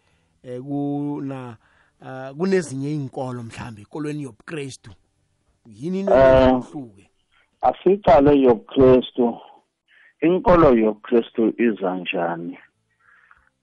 eh 0.43 0.61
kuna 0.61 1.57
uh, 2.01 2.37
kunezinye 2.37 2.91
iinkolo 2.91 3.43
mhlambe 3.43 3.81
ekolweni 3.81 4.23
yobuKristu? 4.23 4.91
Yini 5.65 5.99
Eh. 5.99 6.47
nohluke 6.51 7.09
asicale 7.61 8.39
yobuKristu. 8.41 9.37
Inkolo 10.21 10.73
yobuKristu 10.77 11.53
iza 11.57 11.95
njani? 11.95 12.57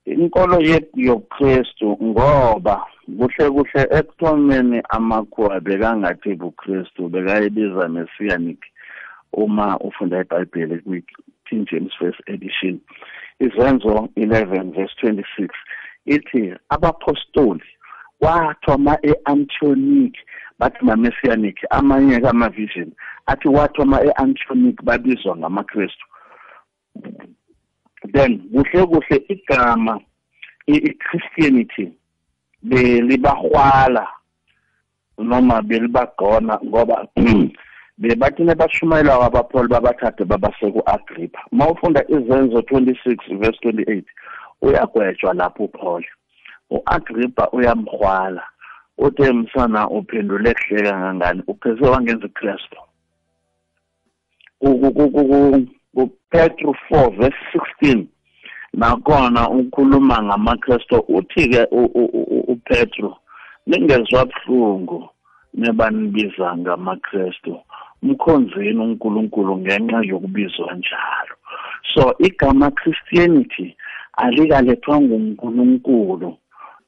Inkolo 0.05 0.61
yobuKristu 0.95 1.97
ngoba 2.03 2.85
kuhle 3.17 3.49
kuhle 3.49 3.87
ekuthomeni 3.91 4.81
amakhuwa 4.89 5.59
bekangathi 5.59 6.35
buKristu 6.35 7.09
bekayibiza 7.09 7.87
messianic 7.89 8.59
uma 9.33 9.77
ufunda 9.79 10.21
iBhayibheli 10.21 10.79
kwi-King 10.81 11.65
James 11.71 11.93
First 11.99 12.19
Edition. 12.25 12.79
Izenzo 13.39 14.09
11 14.15 14.71
verse 14.71 14.93
26 15.03 15.49
ithi 16.05 16.53
abapostoli 16.69 17.63
wathoma 18.21 18.97
e-Antioch 19.03 20.17
bathi 20.59 20.85
ma-messianic 20.85 21.57
amanye 21.69 22.19
kama-vision 22.19 22.91
athi 23.25 23.47
wathoma 23.47 24.01
e-Antioch 24.03 24.81
babizwa 24.83 25.37
ngamaKristu. 25.37 26.05
Then 28.13 28.39
kuhle 28.53 28.85
kuhle 28.85 29.17
igama 29.29 29.99
i- 30.67 30.83
i-Christianity 30.89 31.91
belibahwala 32.63 34.07
noma 35.17 35.61
belibagona 35.61 36.59
ngoba 36.65 37.07
bebathi 37.97 38.43
nebashumayela 38.43 39.17
kwabapholi 39.17 39.67
babathathe 39.67 40.25
babase 40.25 40.71
ku-agrippa. 40.71 41.39
Uma 41.51 41.69
ufunda 41.69 42.03
izenzo 42.07 42.59
26 42.59 43.37
verse 43.39 43.59
28 43.63 44.03
uyagwetshwa 44.61 45.33
lapho 45.33 45.63
uphole 45.63 46.07
u-agrippa 46.69 47.49
uyamhwala 47.51 48.43
uthe 48.97 49.31
msana 49.33 49.89
uphendule 49.89 50.53
kuhle 50.53 50.81
kangangani? 50.83 51.43
Upheze 51.47 51.85
wangenza 51.85 52.25
ikristu. 52.25 52.77
Kupetro 55.93 56.75
4 56.91 57.09
verse 57.17 57.37
16 57.81 58.05
nakhona 58.73 59.49
ukhuluma 59.49 60.23
ngamakristu. 60.23 60.99
Uthi-ke 61.07 61.67
u- 61.71 61.91
u- 61.93 62.11
u- 62.13 62.45
upetro 62.51 63.17
ningezwa 63.67 64.25
buhlungu 64.25 65.09
nebanibiza 65.53 66.57
ngamakristu. 66.57 67.59
Mkhonzeni 68.01 68.79
unkulunkulu 68.79 69.57
ngenxa 69.57 70.01
yokubizwa 70.03 70.73
njalo. 70.73 71.35
So 71.93 72.15
igama 72.19 72.71
christianity 72.71 73.75
alikalethwa 74.13 75.01
ngunkulunkulu 75.01 76.37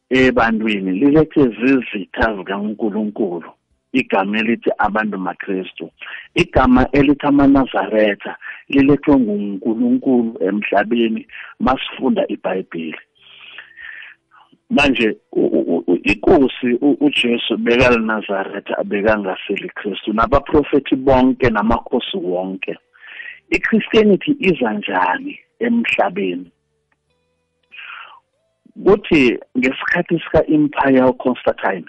ebantwini 0.09 0.91
lilethe 0.91 1.43
zizitha 1.47 2.35
zikankulunkulu. 2.37 3.51
Igama 3.93 4.39
elithi 4.39 4.69
abantu 4.77 5.17
makristu. 5.17 5.89
Igama 6.35 6.87
elithi 6.91 7.25
amanazaretha 7.27 8.35
lilethwe 8.67 9.15
ngunkulunkulu 9.19 10.37
emhlabeni 10.47 11.27
masifunda 11.59 12.27
ibhayibheli. 12.27 12.97
Manje 14.69 15.17
u- 15.31 15.45
u- 15.59 15.83
u- 15.87 15.99
inkosi 16.03 16.73
u- 16.81 16.97
ujesu 16.99 17.57
bekalinazaretha 17.57 18.83
bekangaseli 18.83 19.69
kristu 19.69 20.13
nabaprofethi 20.13 20.95
bonke 20.95 21.49
namakhosi 21.49 22.17
wonke. 22.17 22.77
Ichristianity 23.49 24.35
iza 24.39 24.73
njani 24.73 25.39
emhlabeni? 25.59 26.51
Kuthi 28.85 29.39
ngesikhathi 29.57 30.19
sika-empire 30.23 31.13
constantine 31.13 31.85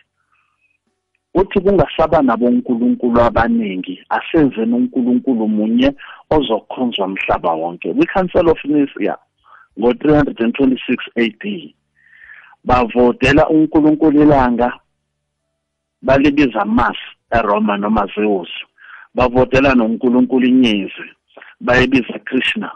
uthi 1.35 1.61
kungasaba 1.61 2.23
nabonkulunkulu 2.23 3.21
abaningi 3.21 4.03
asenzeni 4.09 4.75
unkulunkulu 4.75 5.49
munye 5.49 5.93
ozokhonzwa 6.31 7.09
mhlaba 7.09 7.53
wonke. 7.53 7.95
Kwi-council 7.95 8.49
of 8.51 8.65
nicaea 8.65 9.17
ngo-326 9.79 10.97
AD 11.17 11.75
bavotela 12.65 13.49
unkulunkulu 13.49 14.23
ilanga 14.23 14.73
balibiza 16.03 16.65
Mars 16.65 16.99
eRoma 17.31 17.77
noma 17.77 18.07
Zeus. 18.15 18.49
Bavotela 19.15 19.75
nonkulunkulu 19.75 20.47
inyezi 20.47 21.07
bayibiza 21.61 22.19
Krishna 22.25 22.71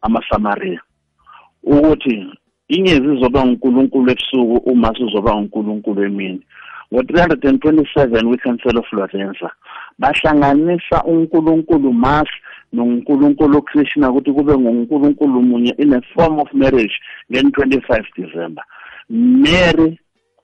amaSamaria 0.00 0.80
ukuthi 1.62 2.26
inyezi 2.68 3.14
izoba 3.14 3.42
unkulunkulu 3.42 4.10
ebusuku 4.10 4.56
uMars 4.70 5.00
uzoba 5.00 5.34
unkulunkulu 5.34 6.02
emini. 6.04 6.42
Ngo-327 6.92 8.26
we-council 8.30 8.78
of 8.78 8.92
Laodicea 8.92 9.50
bahlanganisa 9.98 11.02
unkulunkulu 11.04 11.92
Mars 11.92 12.30
nonkulunkulu 12.72 13.62
Krishna 13.62 14.10
ukuthi 14.10 14.32
kube 14.32 14.58
ngunkulunkulu 14.58 15.42
munye 15.42 15.74
in 15.78 15.94
a 15.94 16.00
form 16.14 16.38
of 16.38 16.52
marriage 16.52 16.94
ngen-25 17.32 18.04
December. 18.16 18.64
Mary 19.08 20.00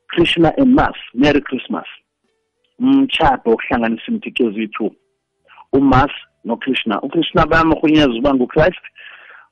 Krishna 0.09 0.53
and 0.59 0.75
Mars 0.75 0.97
Merry 1.15 1.41
Christmas. 1.41 1.87
Umtshado 2.81 3.51
wokuhlanganisa 3.51 4.09
imthikizo 4.09 4.61
yi-two 4.61 4.91
uMars 5.73 6.13
noKrishna. 6.45 7.01
uKrishna 7.03 7.47
bayamrhunyeza 7.47 8.19
uba 8.19 8.35
nguChrist 8.35 8.85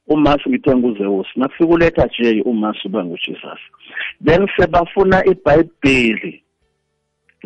uMars 0.07 0.42
ngithe 0.49 0.77
nguZeus 0.77 1.27
nakufika 1.37 1.75
uletha 1.75 2.09
J 2.09 2.42
uMars 2.42 2.85
uba 2.85 3.05
nguJesus. 3.05 3.61
Then 4.25 4.49
sebafuna 4.57 5.25
iBhayibheli. 5.25 6.42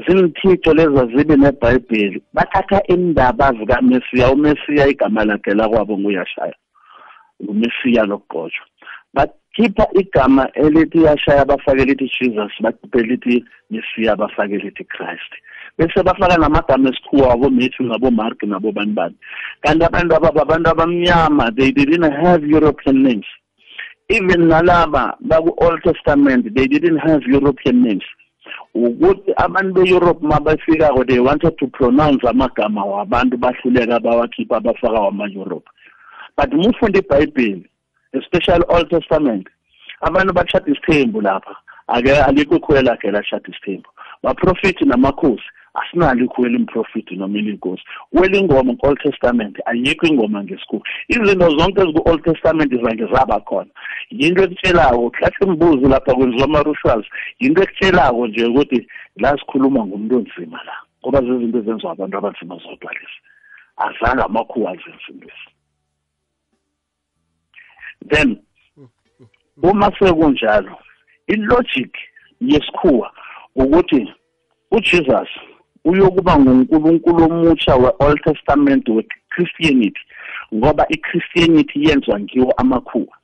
Zimthixo 0.06 0.74
leza 0.74 1.06
zibe 1.06 1.36
nebhayibheli. 1.36 2.22
Bathatha 2.32 2.82
indaba 2.86 3.52
zikaMesiya. 3.52 4.32
uMesiya 4.32 4.88
igama 4.88 5.24
lakhe 5.24 5.54
lakwabo 5.54 5.98
nguyashaya 5.98 6.54
ngumesiya 7.42 8.04
lokugqotshwa 8.04 8.66
bakhipha 9.52 9.86
igama 9.94 10.48
elithi 10.54 11.02
yashaya 11.02 11.44
bafake 11.44 11.84
lithi 11.84 12.10
Jesus 12.20 12.52
bakhiphe 12.60 13.02
lithi 13.02 13.44
Mesiya 13.70 14.16
bafake 14.16 14.58
lithi 14.58 14.84
Christ. 14.84 15.32
Bese 15.78 16.02
bafaka 16.02 16.36
namagama 16.36 16.90
esikhuwa 16.90 17.28
wabo 17.28 17.50
Matthew 17.50 17.86
nabo 17.86 18.10
Mark 18.10 18.42
nabo 18.42 18.72
bani. 18.72 18.92
Bani 18.92 19.14
kanti 19.62 19.84
abantu 19.84 20.16
ababa 20.16 20.42
abantu 20.42 20.70
abamnyama 20.70 21.50
they 21.56 21.70
didn't 21.70 22.12
have 22.12 22.42
European 22.44 23.02
names. 23.02 23.26
Even 24.08 24.48
nalaba 24.48 25.16
baku 25.20 25.54
Old 25.58 25.82
Testament 25.82 26.54
they 26.54 26.66
didn't 26.66 26.98
have 26.98 27.22
European 27.26 27.82
names. 27.82 28.04
Ukuthi 28.74 29.34
abantu 29.36 29.82
be-Europe 29.82 30.22
mabafikako 30.22 31.06
they 31.06 31.20
wanted 31.20 31.58
to 31.58 31.66
pronounce 31.68 32.22
amagama 32.24 32.84
wabantu 32.84 33.36
bahluleka 33.36 34.00
bawakhipha 34.00 34.60
bafaka 34.60 35.00
wama-Europe 35.00 35.68
but 36.36 36.52
mufunda 36.52 36.98
ibhayibheli 36.98 37.68
especially 38.12 38.64
Old 38.68 38.90
Testament. 38.90 39.46
Abantu 40.00 40.32
bashada 40.32 40.72
isithembu 40.72 41.20
lapha. 41.20 41.56
Ake 41.86 42.22
alikho 42.22 42.56
ikhwela 42.56 42.82
lakhe 42.82 43.10
lashada 43.10 43.48
isithembu. 43.48 43.88
Baprofethi 44.22 44.84
namakhosi 44.84 45.44
asinalo 45.74 46.24
ikhwela 46.24 46.58
improfiti 46.58 47.16
noma 47.16 47.38
ilinkosi. 47.38 47.82
Wela 48.12 48.36
ingoma 48.36 48.76
ku-old 48.76 48.98
testament 49.00 49.56
ayikho 49.66 50.06
ingoma 50.06 50.44
ngesikhuwa. 50.44 50.82
Izinto 51.08 51.50
zonke 51.56 51.80
eziku-old 51.80 52.24
testament 52.24 52.72
zange 52.82 53.06
zaba 53.12 53.40
khona. 53.40 53.70
Yinto 54.10 54.42
ekutshelako 54.42 55.12
hlahle 55.16 55.46
imbuzi 55.46 55.86
lapha 55.88 56.14
kwenziwa 56.14 56.44
ama-rituals 56.44 57.06
yinto 57.40 57.62
ekutshelako 57.62 58.26
nje 58.26 58.44
ukuthi 58.44 58.86
la 59.16 59.38
sikhuluma 59.38 59.86
ngumuntu 59.86 60.16
onzima 60.16 60.60
la 60.64 60.76
ngoba 61.00 61.20
zizinto 61.20 61.58
ezenziwa 61.58 61.92
abantu 61.92 62.18
abanzima 62.18 62.56
zodwa 62.56 62.92
lezi. 62.92 63.18
Azange 63.76 64.22
amakhuwa 64.22 64.70
azenza 64.70 65.08
intwezi 65.08 65.46
then 68.10 68.36
uma 69.62 69.92
sekunjalo 69.98 70.78
ilogic 71.26 71.96
yesikhuwa 72.40 73.12
ukuthi 73.54 74.12
uJesus 74.70 75.28
uyokuba 75.84 76.38
ngunkulunkulu 76.38 77.24
omutsha 77.24 77.76
we-Old 77.76 78.20
Testament 78.24 78.88
we-Christianity 78.88 80.00
ngoba 80.54 80.86
i-Christianity 80.88 81.84
yenziwa 81.84 82.20
ngiwo 82.20 82.52
amakhuwa. 82.56 83.16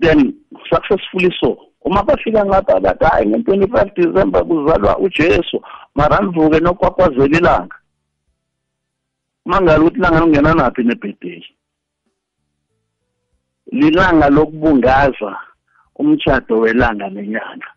Then 0.00 0.34
successfully 0.70 1.34
so. 1.40 1.58
Uma 1.80 2.02
bafika 2.02 2.46
ngapha 2.46 2.80
bathi 2.80 3.04
hayi 3.04 3.26
nge-25 3.26 3.94
December 3.94 4.44
kuzalwa 4.44 4.98
uJesu 4.98 5.62
mara 5.94 6.20
nivuke 6.20 6.60
nokwakwazela 6.60 7.38
ilanga. 7.38 7.76
Mangala 9.44 9.80
ukuthi 9.80 9.98
ilanga 9.98 10.20
lingena 10.20 10.54
naphi 10.54 10.82
nebirthday 10.82 11.42
lilanga 13.72 14.28
lokubungaza 14.28 15.32
umtshado 15.96 16.58
welanga 16.58 17.08
nenyanga 17.10 17.68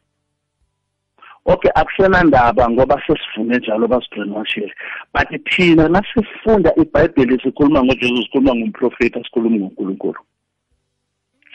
okay 1.48 1.72
akusenandaba 1.76 2.70
ngoba 2.70 3.02
sesivune 3.08 3.58
njalo 3.58 3.88
basibrainwashile 3.88 4.74
but 5.14 5.30
thina 5.50 5.88
nasifunda 5.90 6.76
ibhayibheli 6.76 7.40
sikhuluma 7.44 7.84
ngojesu 7.84 8.24
sikhuluma 8.24 8.56
ngumprofethi 8.56 9.20
asikhulumi 9.20 9.60
ngonkulunkulu. 9.60 10.20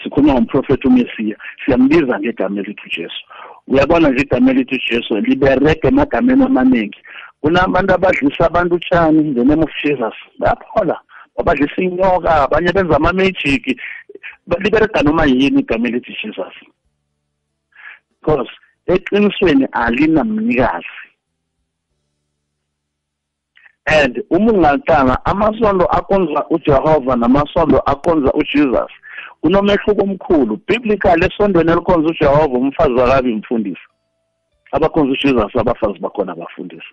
Sikhuluma 0.02 0.32
ngomprofethi 0.32 0.86
umesiya 0.88 1.36
siyambiza 1.64 2.20
ngegama 2.20 2.60
elithi 2.60 2.82
ujesu 2.86 3.22
uyabona 3.68 4.08
nje 4.08 4.22
igama 4.22 4.50
elithi 4.50 4.74
ujesu 4.74 5.16
liberege 5.16 5.88
emagameni 5.88 6.44
amaningi 6.44 7.00
kunabantu 7.40 7.94
abadlisa 7.94 8.46
abantu 8.46 8.74
utshani 8.74 9.34
the 9.34 9.40
of 9.40 9.70
jesus. 9.84 10.14
Bayaphola 10.38 11.00
babadlisa 11.36 11.82
inyoka 11.82 12.30
abanye 12.42 12.72
benza 12.72 12.96
ama-magic. 12.96 13.80
Liberega 14.58 15.02
noma 15.02 15.24
yini 15.24 15.60
igama 15.60 15.88
elithi 15.88 16.16
jesus? 16.22 16.54
Because 18.20 18.50
eqinisweni 18.86 19.66
alinamnikazi. 19.72 20.86
And 23.86 24.22
uma 24.30 24.52
ungaqala 24.52 25.24
amasondo 25.24 25.86
akhonza 25.86 26.46
uJehova 26.50 27.16
namasondo 27.16 27.78
akhonza 27.78 28.32
uJesus 28.32 28.92
kunomehluko 29.40 30.02
omkhulu. 30.02 30.60
Biblical 30.66 31.24
esondweni 31.24 31.72
elikhonza 31.72 32.08
uJehova 32.08 32.58
umfazi 32.58 33.00
akabi 33.00 33.32
umfundisi 33.32 33.86
abakhonza 34.72 35.12
uJesus 35.12 35.56
abafazi 35.56 35.98
bakhona 35.98 36.32
abafundisi 36.32 36.92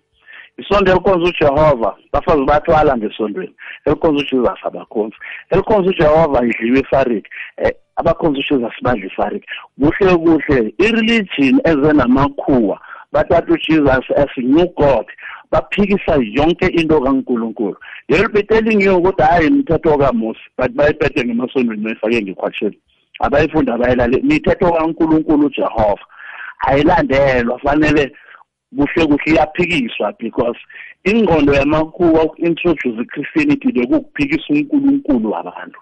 isondo 0.60 0.92
elikhonza 0.92 1.30
uJehova 1.30 1.96
bafazi 2.14 2.46
bathwala 2.46 2.98
ngesondweni 2.98 3.56
elikhonza 3.86 4.20
uJesus 4.22 4.60
abakhonzi. 4.64 5.16
Elikhonza 5.50 5.90
uJehova 5.90 6.46
idliwe 6.46 6.80
ifariki 6.80 7.30
eh, 7.58 7.74
abakhonza 7.96 8.40
uJesus 8.40 8.84
badla 8.84 9.06
ifariki 9.06 9.48
kuhle 9.80 10.16
kuhle. 10.16 10.74
Ireligion 10.78 11.62
eze 11.64 11.94
namakhuwa 11.94 12.80
bathatha 13.12 13.54
uJesus 13.54 14.12
as 14.16 14.38
new 14.38 14.68
god 14.78 15.06
baphikisa 15.52 16.16
yonke 16.22 16.68
into 16.68 17.02
kaNkuluNkulu. 17.02 17.76
They'll 18.08 18.30
be 18.30 18.44
telling 18.44 18.82
you 18.82 18.98
ukuthi 18.98 19.24
hayi 19.24 19.48
imithetho 19.48 19.98
kaMose 19.98 20.40
but 20.58 20.72
bayiphethe 20.72 21.26
ngemasondweni 21.26 21.84
bayifake 21.84 22.22
ngekhwatsheni. 22.22 22.80
Abayifunda 23.20 23.74
abayilale 23.74 24.18
imithetho 24.18 24.72
kaNkuluNkulu 24.72 25.46
uJehova. 25.48 26.06
Ayilandelwa 26.60 27.60
fanele 27.60 28.12
kuhle 28.76 29.06
kuhle 29.08 29.32
iyaphikiswa 29.32 30.14
because 30.20 30.60
ingqondo 31.04 31.54
yamakhuwa 31.54 32.24
uku-introduce 32.24 33.02
i-christianity 33.02 33.72
bekukuphikisa 33.72 34.54
unkulunkulu 34.54 35.32
wabantu. 35.32 35.80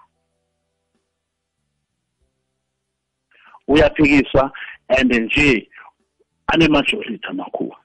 Uyaphikiswa 3.68 4.52
and 4.88 5.12
nje 5.12 5.68
anemajority 6.46 7.26
amakhuwa 7.26 7.76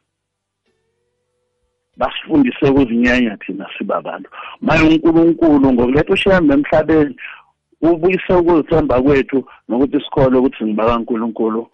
basifundise 1.97 2.65
ukuzinyanya 2.69 3.37
thina 3.37 3.69
sibabantu. 3.77 4.29
Maye 4.61 4.81
unkulunkulu 4.81 5.73
ngokuletha 5.73 6.13
ushembe 6.13 6.53
emhlabeni 6.53 7.15
ubuyise 7.81 8.33
ukuzithemba 8.33 9.01
kwethu 9.01 9.49
nokuthi 9.67 9.99
sikholwe 9.99 10.39
ukuthi 10.39 10.63
ngibakankulunkulu 10.63 11.67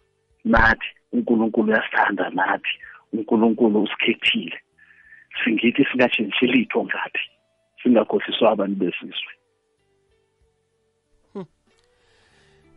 nathi 0.46 0.88
unkulunkulu 1.14 1.68
uyasithanda 1.72 2.30
nathi. 2.30 2.74
Unkulunkulu 3.14 3.84
usikhethile. 3.84 4.58
Singithi 5.44 5.86
singatshintshi 5.92 6.46
litho 6.48 6.84
ngathi 6.86 7.24
singakhohliswa 7.84 8.52
abantu 8.52 8.76
besizwe 8.76 9.34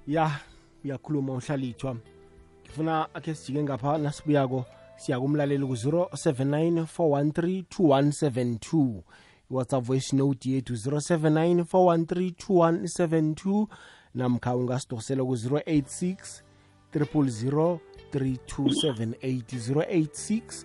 ya 0.07 0.31
uyakhuluma 0.85 1.33
uhlalithwa 1.33 1.97
ngifuna 2.63 3.15
akhe 3.15 3.35
sijike 3.35 3.63
ngapha 3.63 3.99
nasibuyako 3.99 4.65
siya 4.97 5.21
kumlaleli 5.21 5.67
ku-079 5.67 6.87
413 6.99 7.63
2172 7.63 9.03
iwhatsapp 9.51 9.85
voice 9.85 10.17
note 10.17 10.51
yethu 10.51 10.75
079 10.75 11.63
413 11.63 12.33
2172 12.49 13.67
namkha 14.15 14.57
ungasidosela 14.57 15.25
ku-086 15.25 16.43
000 16.95 17.79
3278 18.15 20.65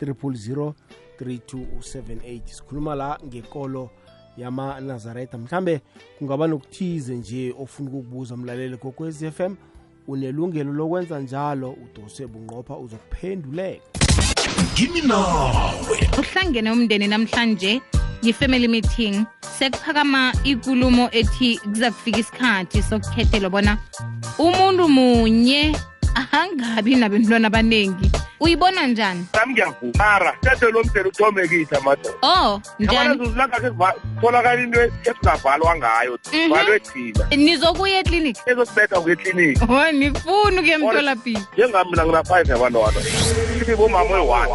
086 0.00 0.72
3278 0.80 2.40
sikhuluma 2.46 2.94
la 2.94 3.18
ngekolo 3.26 3.90
yama-nazareta. 4.36 5.38
Mhlambe 5.38 5.80
kungaba 6.18 6.46
nokuthize 6.46 7.14
nje 7.14 7.54
ofuna 7.58 7.90
ukukubuza 7.90 8.36
mlaleli 8.36 8.76
kokwez 8.76 9.30
FM 9.30 9.54
unelungelo 10.08 10.72
lokwenza 10.72 11.20
njalo. 11.20 11.70
Udose 11.70 12.26
bunqopha 12.26 12.76
uzokuphenduleka. 12.76 13.82
Kimi 14.74 15.00
nawe 15.00 16.10
uhlangene 16.18 16.70
umndeni 16.70 17.08
namhlanje 17.08 17.80
yi-family 18.22 18.68
meeting. 18.68 19.24
Sekuphakama 19.58 20.32
ikulumo 20.44 21.08
ethi 21.12 21.58
kuza 21.58 21.90
kufika 21.90 22.18
isikhathi 22.18 22.82
sokukhethelwa 22.82 23.50
bona 23.50 23.78
umuntu 24.38 24.88
munye 24.88 25.76
angabi 26.16 26.94
nabentwana 26.96 27.46
abaningi 27.46 28.10
uyibona 28.40 28.86
njani? 28.86 29.26
Sami 29.32 29.52
ngiyavumara 29.52 30.36
sethe 30.44 30.70
lo 30.70 30.82
mdela 30.84 31.08
uthomekisa 31.08 31.80
madoda 31.80 32.10
o 32.22 32.54
oh, 32.54 32.60
njanitholakala 32.78 34.62
into 34.62 34.80
e- 34.82 34.92
esingavalwa 35.04 35.76
ngayo 35.76 36.18
mhm. 36.32 36.50
valwe 36.50 36.80
thina. 36.80 37.26
Eh, 37.30 37.38
nizokuya 37.38 37.98
ekliniki 38.00 38.40
ezosibetha 38.46 39.00
kuye 39.00 39.12
ekliniki 39.12 39.60
o 39.68 39.74
oh, 39.74 39.92
nifuni 39.92 40.58
ukuya 40.58 41.14
njengami 41.56 41.90
mina 41.90 42.04
ngina-five 42.06 42.48
yabantwana. 42.48 43.00
Ibomama 43.72 44.14
oyi-one. 44.14 44.50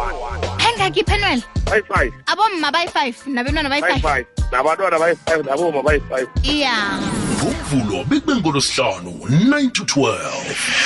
Engaki 0.68 1.04
penwel 1.04 1.42
bayi-five. 1.64 2.12
Abomma 2.26 2.70
bayi-five 2.72 3.16
nabentwana 3.26 3.68
bayi-five. 3.68 4.26
Nabantwana 4.52 4.98
bayi-five 4.98 5.42
nabomma 5.46 5.82
bayi-five. 5.82 6.28
Iya. 6.42 6.98
Ngumvulo 7.42 8.04
bekube 8.04 8.34
ngolosihlanu 8.36 9.10
9 9.28 9.70
to 9.72 9.82
12 9.84 10.81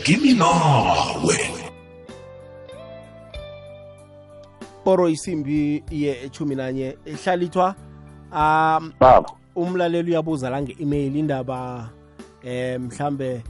ngimi 0.00 0.34
nawe. 0.34 1.36
Poro 4.84 5.08
isimbi 5.08 5.84
ye-echumi 5.90 6.54
nanye 6.54 6.96
ehlalithwa 7.06 7.74
um 8.32 8.92
baba. 9.00 9.30
umlaleli 9.56 10.10
uyabuza 10.10 10.50
la 10.50 10.62
nge-email 10.62 11.16
indaba 11.16 11.90
eh 12.42 12.80
mhlambe 12.80 13.42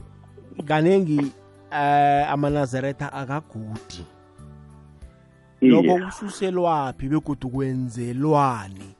kanengi 0.65 1.31
eh 1.71 2.31
amanazaretha 2.31 3.13
akagudi. 3.13 4.05
Lokho 5.61 6.05
kususelwaphi 6.05 7.09
begudu 7.09 7.49
kwenzelwani? 7.49 8.95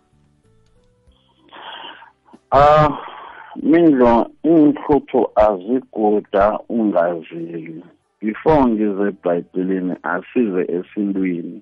Ah 2.52 3.15
mindlo 3.64 4.32
inhlupho 4.44 5.32
aziguda 5.36 6.60
ungazili 6.70 7.84
before 8.22 8.66
ngize 8.66 9.08
ebhayibhelini 9.08 9.96
asize 10.04 10.62
esintwini. 10.78 11.62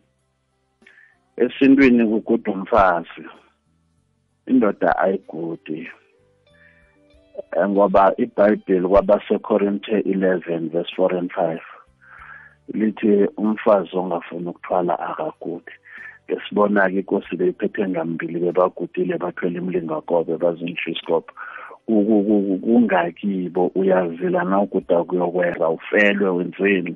Esintwini 1.38 2.06
kuguda 2.08 2.52
umfazi. 2.52 3.26
Indoda 4.48 4.98
ayigudi. 4.98 5.90
Eh, 7.58 7.70
ngoba 7.70 8.14
ibhayibheli 8.18 8.88
kwabasekorinte 8.88 9.96
11 10.00 10.70
verse 10.70 10.94
4 10.98 11.18
and 11.18 11.32
5 11.32 11.60
lithi 12.74 13.28
umfazi 13.38 13.98
ongafuni 13.98 14.48
ukuthwala 14.50 15.00
akagudi. 15.00 15.74
Ngesibona-ke 16.26 17.00
inkosi 17.00 17.36
beyiphethe 17.36 17.88
ngambili 17.88 18.40
bebagudile 18.40 19.18
bathwele 19.18 19.58
imlingakobe 19.60 20.38
bazintshiskopo 20.38 21.34
kungakibo 21.86 23.72
uyazila 23.76 24.44
na 24.44 24.62
ukuda 24.62 25.04
kuyokwera 25.04 25.70
ufelwe 25.70 26.30
wenzeni? 26.30 26.96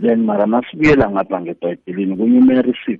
Then 0.00 0.24
mara 0.24 0.46
masibuyela 0.46 1.10
ngapha 1.10 1.40
ngebhayibhilini 1.40 2.16
kunyumeri 2.16 2.74
six 2.86 2.98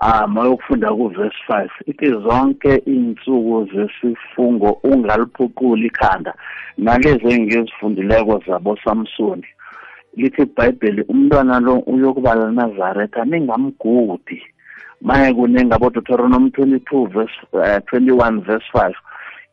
um 0.00 0.32
mayokufunda 0.34 0.94
kuvesi 0.94 1.36
five 1.46 1.70
ithi 1.86 2.06
zonke 2.06 2.82
iy'nsuku 2.86 3.68
zesifungo 3.74 4.70
ungaliphuquli 4.82 5.86
ikhanda 5.86 6.34
nalezi 6.78 7.28
engizifundileko 7.34 8.42
zabosamsoni. 8.46 9.46
Lithi 10.16 10.42
ibhayibheli 10.42 11.02
umntwana 11.02 11.60
lo 11.60 11.74
uyokuba 11.78 12.34
lanazaretha 12.34 13.24
ningamgudi. 13.24 14.42
Maye 15.00 15.34
kunengabo 15.34 15.90
deuteronomy 15.90 16.50
22 16.50 17.06
verse 17.08 17.38
uh, 17.52 17.60
21 17.60 18.40
verse 18.40 18.66
5 18.74 18.92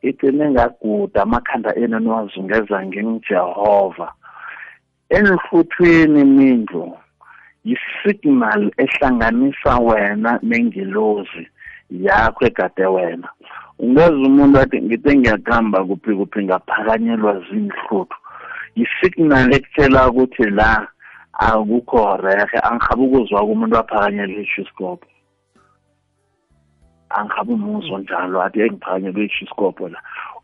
ithi 0.09 0.27
ningaguda 0.37 1.19
amakhanda 1.23 1.71
enu 1.81 1.99
niwazungeza 1.99 2.77
ngengijehova 2.85 4.07
enihluthwini 5.15 6.23
mindlu 6.37 6.83
yisignal 7.67 8.61
ehlanganisa 8.83 9.73
wena 9.87 10.31
nengilozi 10.43 11.43
yakho 12.05 12.45
egade 12.45 12.85
wena. 12.85 13.29
Ungeza 13.79 14.21
umuntu 14.29 14.59
athi 14.59 14.81
ngithe 14.81 15.15
ngiyakuhamba 15.15 15.85
kuphi 15.87 16.11
kuphi 16.19 16.39
ngaphakanyelwa 16.45 17.33
zinhluthu. 17.47 18.17
Yisignal 18.75 19.53
ekutshela 19.53 20.09
ukuthi 20.09 20.45
la 20.57 20.87
akukho 21.47 22.17
rehe 22.23 22.57
angihabe 22.67 23.03
ukuzwa 23.05 23.45
kumuntu 23.47 23.75
waphakanyelwa 23.75 24.41
ishiskopo 24.41 25.07
angihabe 27.09 27.53
umuzwa 27.53 27.99
njalo 27.99 28.41
athi 28.41 28.59
engiphakanyelwe 28.59 29.25
ishiskopo 29.25 29.89
la. 29.89 29.99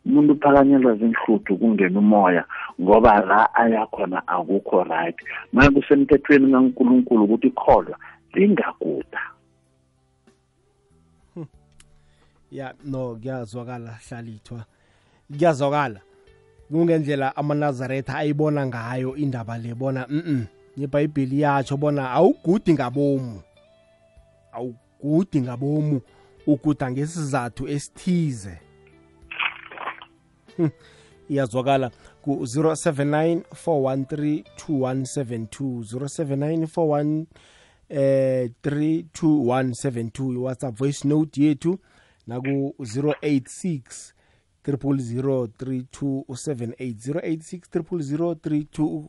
Umuntu 0.06 0.34
uphakanyelwa 0.34 0.96
zinhluthu 0.96 1.58
kungena 1.58 2.00
umoya 2.00 2.44
ngoba 2.82 3.20
la 3.26 3.56
ayakhona 3.56 4.28
akukho 4.28 4.84
right. 4.84 5.16
Maye 5.54 5.70
kusemthethweni 5.70 6.52
kaNkuluNkulu 6.52 7.24
ukuthi 7.24 7.48
ikholwa 7.48 7.98
lingakuda 8.34 9.22
ya 12.52 12.74
no 12.86 13.16
kuyazwakala 13.16 13.92
hlalithwa. 14.10 14.66
Kuyazwakala. 15.32 16.00
Kungendlela 16.72 17.36
amanazaretha 17.36 18.18
ayibona 18.18 18.68
ngayo 18.68 19.16
indaba 19.16 19.58
le 19.58 19.74
bona 19.76 20.08
mhm 20.10 20.46
ibhayibheli 20.78 21.42
yatsho 21.42 21.78
bona 21.78 22.12
awugudi 22.12 22.74
ngabomu. 22.74 23.42
Awugudi 24.52 25.42
ngabomu. 25.42 26.02
Uguda 26.48 26.92
ngesizathu 26.92 27.68
esithize. 27.68 28.58
Iyazwakala 31.30 31.92
ku-079 32.22 33.42
413 33.66 34.44
2172 34.68 35.84
079 35.84 36.66
413 36.66 37.26
3172 38.64 40.34
iwhatsapp 40.34 40.78
voice 40.78 41.08
note 41.08 41.44
yethu 41.44 41.80
naku-086 42.28 43.82
3003278 44.68 46.24
086 46.30 47.60
30032 47.74 49.04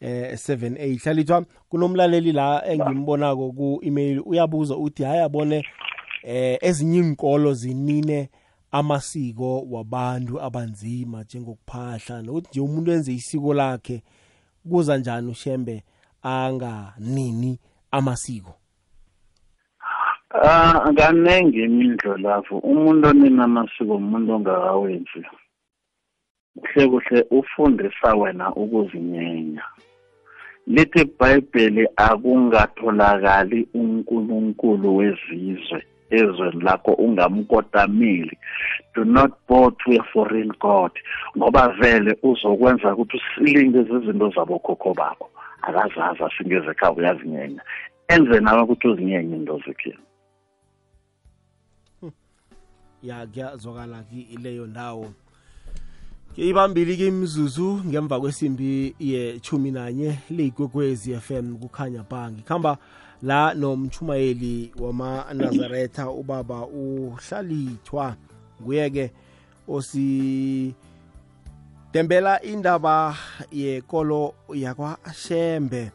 eh 0.00 0.32
78 0.34 0.98
hlalithwa 0.98 1.44
kunomlaleli 1.68 2.32
la 2.32 2.66
engimbonako 2.66 3.52
ku-email 3.52 4.22
uyabuza 4.24 4.76
uthi 4.76 5.02
hayi 5.02 5.20
abone 5.20 5.64
eh 6.26 6.58
ezinye 6.60 6.98
inkolo 6.98 7.54
zinine 7.54 8.30
amasiko 8.70 9.66
wabantu 9.70 10.42
abanzima 10.46 11.22
njengokuphahla 11.22 12.22
nokuthi 12.22 12.48
nje 12.50 12.60
umuntu 12.60 12.90
wenze 12.90 13.12
isiko 13.14 13.54
lakhe 13.54 14.02
kuza 14.68 14.96
njani 14.98 15.30
ushembe 15.30 15.84
anganini 16.22 17.58
amasiko? 17.90 18.54
Ah 20.30 20.92
kanenge 20.96 21.64
imindlo 21.64 22.16
lapho. 22.16 22.58
Umuntu 22.58 23.08
onina 23.08 23.44
amasiko 23.44 23.94
umuntu 23.96 24.32
ongakawenzi. 24.32 25.22
Kuhle 26.58 26.88
kuhle 26.88 27.26
ufundisa 27.30 28.14
wena 28.14 28.54
ukuzinyenya. 28.54 29.64
Lithi 30.66 31.00
ibhayibheli 31.00 31.88
akungatholakali 31.96 33.68
unkulunkulu 33.74 34.96
wezizwe. 34.96 35.86
Ezweni 36.10 36.60
lakho 36.62 36.92
ungamkodamili 36.92 38.38
do 38.94 39.04
not 39.04 39.32
bow 39.48 39.70
to 39.70 39.92
a 39.92 40.02
foreign 40.12 40.52
god 40.60 40.92
ngoba 41.36 41.68
vele 41.68 42.18
uzokwenza 42.22 42.94
ukuthi 42.94 43.16
usilinge 43.16 43.80
izinto 43.80 44.30
zabokhokho 44.30 44.94
bakho. 44.94 45.30
Akazazi 45.62 46.22
asingeze 46.24 46.70
ekhaya 46.70 46.92
uyazinyenya. 46.92 47.62
Enze 48.08 48.40
nawe 48.40 48.62
ukuthi 48.62 48.88
uzinyenye 48.88 49.36
into 49.36 49.58
zekhini 49.66 50.06
ya 53.02 53.26
kuyazwakala 53.26 54.04
leyo 54.42 54.66
ndawo. 54.66 55.12
Ibambili 56.36 56.96
ke 56.96 57.06
imizuzu 57.06 57.80
ngemva 57.86 58.20
kwesimbi 58.20 58.94
ye-chumi 58.98 59.70
nanye 59.70 60.18
leyigwekwezi 60.30 61.16
FM 61.16 61.56
kukhanya 61.56 62.04
ba 62.10 62.30
ngikhamba 62.30 62.78
la 63.22 63.54
nomchumayeli 63.54 64.72
wamanazaretha 64.80 66.10
ubaba 66.10 66.66
uhlalithwa 66.66 68.16
nguye-ke 68.62 69.12
osidembela 69.68 70.82
indaba 72.42 73.16
yekolo 73.52 74.34
yakwashembe. 74.54 75.90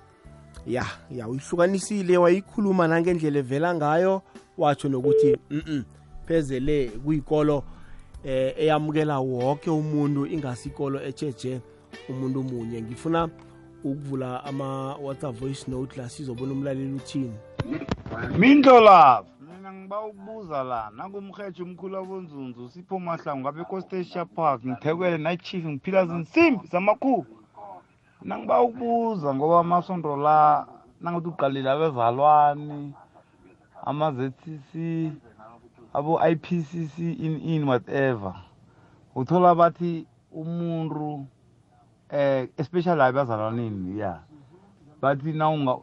Ya 0.68 0.86
ya 1.12 1.28
uyihlukanisile 1.28 2.18
wayikhuluma 2.18 2.88
nangendlela 2.88 3.40
evela 3.40 3.76
ngayo 3.76 4.22
watsho 4.58 4.90
nokuthi 4.90 5.38
mm 5.50 5.84
phezele 6.26 6.90
kuyikolo 6.90 7.64
eh 8.24 8.54
eyamukela 8.58 9.20
wonke 9.20 9.70
umuntu 9.70 10.26
ingasikolo 10.26 11.04
echeje 11.04 11.62
umuntu 12.10 12.44
munye 12.44 12.82
ngifuna 12.82 13.30
ukuvula 13.84 14.44
ama-whatsapp 14.44 15.36
voice 15.36 15.72
note 15.72 16.02
la 16.02 16.10
sizobona 16.10 16.52
umlaleli 16.52 16.94
uthini? 16.94 17.34
Mindlolavu 18.38 19.28
mina 19.42 19.74
ngiba 19.74 20.06
ukubuza 20.06 20.64
la 20.64 20.92
nangumrhetsho 20.96 21.64
umkhulu 21.64 21.98
abonzunzu 21.98 22.70
sipho 22.70 23.00
mahlangu 23.00 23.42
ngabe 23.42 23.62
ecostation 23.62 24.26
park 24.26 24.66
ngithekele 24.66 25.18
night-chief 25.18 25.66
ngiphila 25.66 26.06
zinsimbi 26.06 26.68
zamakhulu. 26.68 27.26
Nangiba 28.22 28.62
ukubuza 28.62 29.36
ngoba 29.36 29.60
amasondo 29.60 30.18
la 30.18 30.66
nangathi 31.02 31.28
uqalile 31.28 31.70
abezalwane 31.70 32.92
ama-zcc 33.86 34.72
abo-ipcc 35.94 36.98
in 37.00 37.42
in 37.42 37.64
whatever. 37.64 38.34
Uthola 39.16 39.56
bathi 39.56 40.06
umuntu 40.32 41.26
eh 42.12 42.48
especially 42.58 43.02
abazalwaneni 43.02 44.00
ya. 44.00 44.20
Bathi 45.02 45.34
nawunga 45.34 45.78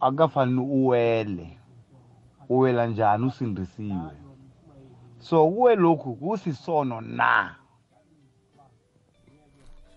akukafanele 0.00 0.60
uwele. 0.60 1.58
Uwela 2.48 2.86
njani? 2.86 3.26
Usindisiwe. 3.26 4.12
So 5.18 5.50
kuwe 5.50 5.76
lokhu 5.76 6.14
kusisono 6.14 7.00
na? 7.00 7.54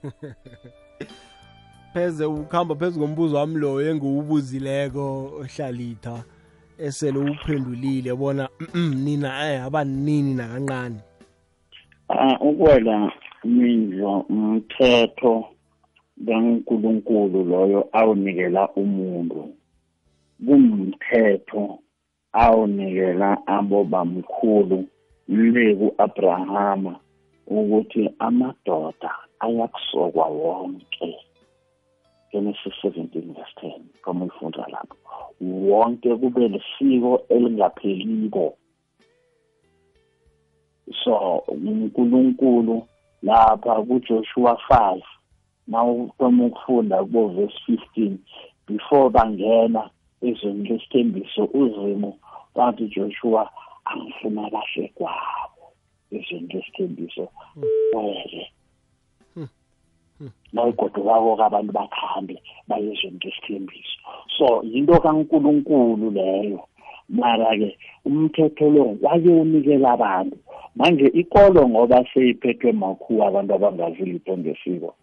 Pheze 1.93 2.25
ukuhamba 2.25 2.75
phezu 2.75 2.99
kombuzo 2.99 3.37
wami 3.37 3.59
lo 3.59 3.81
engiwubuzileko 3.81 5.31
ohlalitha 5.39 6.23
esele 6.77 7.19
uphendulile 7.19 8.15
bona 8.15 8.49
nina 9.03 9.51
eh 9.51 9.63
abanini 9.63 10.33
nakancane 10.33 10.99
ah 12.09 12.39
ukwela 12.39 13.11
mindlo 13.43 14.19
umthetho 14.19 15.45
kaNkuluNkulu 16.25 17.43
loyo 17.51 17.89
awunikela 17.91 18.63
umuntu 18.81 19.41
kumthetho 20.45 21.79
awunikela 22.33 23.29
abo 23.55 23.83
bamkhulu 23.83 24.79
le 25.27 25.65
ku-abrahama 25.79 26.93
ukuthi 27.47 28.09
amadoda 28.19 29.11
ayakusokwa 29.39 30.25
wonke. 30.25 31.09
Genesis 32.31 32.73
17 32.83 33.33
verse 33.35 33.55
10 33.61 33.81
kama 34.03 34.25
uyifunda 34.25 34.65
lapho. 34.71 34.97
Wonke 35.41 36.15
kube 36.15 36.47
lesiko 36.47 37.21
elingapheliko 37.29 38.57
so 41.03 41.43
uNkulunkulu 41.47 42.87
lapha 43.23 43.83
kuJoshua 43.83 44.59
5 44.69 45.01
nawuthoma 45.71 46.45
ukufunda 46.45 46.97
kubo 47.03 47.27
verse 47.35 47.59
15 47.67 48.17
before 48.67 49.09
bangena 49.09 49.89
ezweni 50.27 50.69
lesithembiso 50.69 51.43
uzimo 51.61 52.11
wathi 52.55 52.87
joshua 52.93 53.49
angifuna 53.85 54.49
kahle 54.53 54.91
kwabo. 54.95 55.63
Ezweni 56.11 56.53
lesithembiso 56.53 57.27
wele 57.93 58.43
nayigodukako-ke 60.53 61.43
abantu 61.43 61.71
bakhambe 61.73 62.35
baye 62.67 62.91
ezweni 62.93 63.19
lesithembiso. 63.23 63.97
So 64.37 64.45
yinto 64.63 64.99
kankulunkulu 64.99 66.11
leyo. 66.11 66.61
Mara-ke 67.09 67.77
umthetho 68.05 68.69
lo 68.69 68.97
wake 69.01 69.29
unikela 69.29 69.91
abantu. 69.91 70.37
Manje 70.75 71.07
ikolo 71.07 71.69
ngoba 71.69 72.05
seyiphethwe 72.13 72.71
makhuwa 72.71 73.27
abantu 73.27 73.53
abangazi 73.55 74.03
litho 74.05 74.37
ngesiko. 74.37 74.95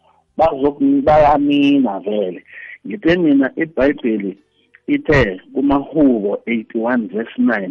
Bayamina 1.03 2.01
vele. 2.01 2.45
Ngithe 2.87 3.17
mina 3.17 3.53
ibhayibheli 3.57 4.39
ithe 4.87 5.41
kumahubo 5.55 6.35
81 6.47 7.09
verse 7.09 7.43
9 7.43 7.71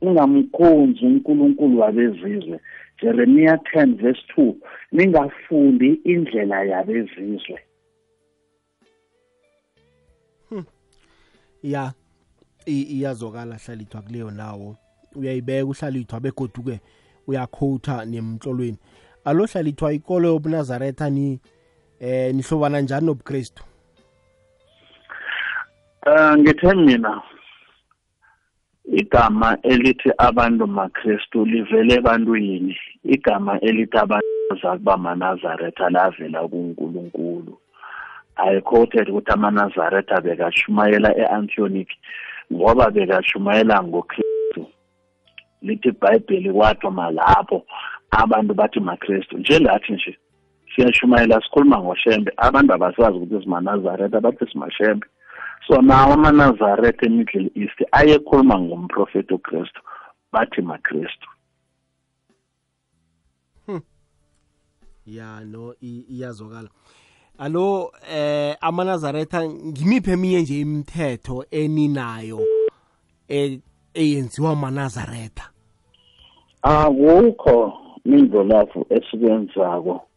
ungamkhonzi 0.00 1.06
unkulunkulu 1.06 1.80
wabezizwe 1.80 2.60
jeremiya 3.02 3.54
10 3.54 3.94
verse 3.94 4.22
2 4.36 4.54
ningafundi 4.92 6.00
indlela 6.04 6.64
yabezizwe. 6.64 7.60
Ya 11.62 11.92
iyazokala 12.66 13.56
hlalithwa 13.56 14.02
kuleyo 14.02 14.30
nawo 14.30 14.76
uyayibeka 15.14 15.66
uhlalithwa 15.66 16.20
begoduke 16.20 16.80
uyakhotha 17.26 18.04
nemtlolweni. 18.04 18.78
Alo 19.24 19.46
hlalithwa 19.46 19.92
ikolo 19.92 20.28
yobunazaretha 20.28 21.10
ni 21.10 21.40
eh 22.00 22.34
nihlobana 22.34 22.80
njani 22.80 23.06
nobuKristu? 23.06 23.62
Uh 26.06 26.36
ngithe 26.38 26.74
mina 26.74 27.22
igama 28.84 29.58
elithi 29.62 30.10
abantu 30.18 30.66
maKristu 30.66 31.44
livele 31.44 31.94
ebantwini. 31.94 32.76
Igama 33.04 33.60
elithi 33.60 33.98
abantu 33.98 34.26
zakuba 34.62 34.96
manazaretha 34.96 35.90
lavela 35.90 36.48
kuNkulunkulu. 36.48 37.58
I 38.36 38.60
quoted 38.60 39.08
ukuthi 39.08 39.32
amanazaretha 39.32 40.20
bekashumayela 40.20 41.10
eAntioch 41.18 41.90
ngoba 42.52 42.90
bekashumayela 42.90 43.82
ngoKristu. 43.82 44.66
Lithi 45.62 45.88
iBhayibheli 45.88 46.52
kwathoma 46.52 47.10
lapho 47.10 47.66
abantu 48.10 48.54
bathi 48.54 48.80
maKristu. 48.80 49.38
Njelathi 49.38 49.92
nje 49.92 50.18
siyashumayela 50.78 51.40
sikhuluma 51.42 51.78
ngoshembe. 51.78 52.32
Abantu 52.36 52.74
abasazi 52.74 53.16
ukuthi 53.18 53.42
simanazaretha 53.44 54.20
bathi 54.20 54.46
simashembe. 54.52 55.06
So 55.66 55.82
nawo 55.82 56.12
amanazaretha 56.12 57.06
emiddle 57.06 57.50
east 57.54 57.78
ayekhuluma 57.92 58.58
ngomprofeti 58.58 59.34
ukristu 59.34 59.80
bathi 60.32 60.62
makristu. 60.62 61.28
Hmm. 63.66 63.80
ya 65.06 65.40
no 65.44 65.74
iyazokala 65.80 66.68
alo 67.38 67.92
eh 68.10 68.56
amanazaretha 68.60 69.48
ngimiphe 69.48 70.12
eminye 70.12 70.40
nje 70.42 70.60
imithetho 70.60 71.44
eninayo 71.50 72.40
e, 73.28 73.60
eyenziwa 73.94 74.50
amanazaretha 74.52 75.50
akukho 76.62 77.72
mindlolafu 78.04 78.86
esikwenzako 78.90 80.07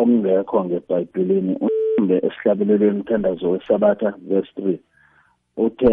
okungekho 0.00 0.56
ngebhayibhelini 0.64 1.52
umbe 1.98 2.16
esihlabelelweni 2.26 2.98
umthandazo 3.00 3.50
wesabatha 3.52 4.08
verse 4.28 4.52
3 4.56 4.78
uthe 5.64 5.92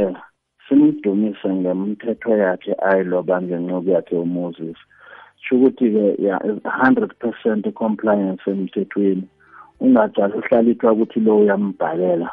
simdumise 0.67 1.49
ngemthetho 1.59 2.31
yakhe 2.43 2.73
ayiloba 2.89 3.41
ngencuku 3.41 3.89
yakhe 3.95 4.15
uMoses. 4.15 4.79
Shukuthi-ke 5.43 6.05
ya 6.27 6.35
100% 6.37 7.71
compliance 7.71 8.43
emthethweni. 8.51 9.27
Ungajali 9.79 10.33
uhlalithwa 10.39 10.91
ukuthi 10.93 11.19
lo 11.19 11.37
uyambhalela 11.37 12.29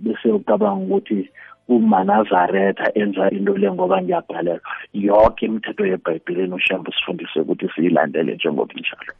bese 0.00 0.28
ucabanga 0.38 0.84
ukuthi 0.84 1.30
umanazaretha 1.68 2.86
enza 2.94 3.30
into 3.30 3.52
le 3.56 3.72
ngoba 3.72 4.02
ngiyabhalela. 4.02 4.60
Yonke 4.92 5.46
imithetho 5.46 5.86
yebhayibhelini 5.86 6.54
ushambe 6.54 6.90
usifundise 6.90 7.40
ukuthi 7.40 7.68
siyilandele 7.74 8.34
njengokunjalo 8.34 9.12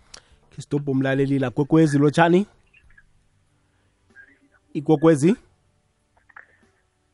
Stop 0.58 0.88
umlaleli 0.88 1.38
la 1.38 1.50
kwekwezi 1.50 1.98
lotshani 1.98 2.46
ikwekwezi? 4.72 5.36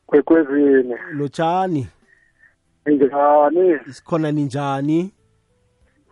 Kwekwezini 0.05 0.95
lotshani 1.11 1.87
ninjani 2.85 3.79
isikhona 3.87 4.31
ninjani 4.31 5.13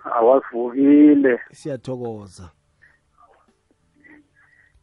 awasivukile. 0.04 1.40
Siyathokoza. 1.52 2.52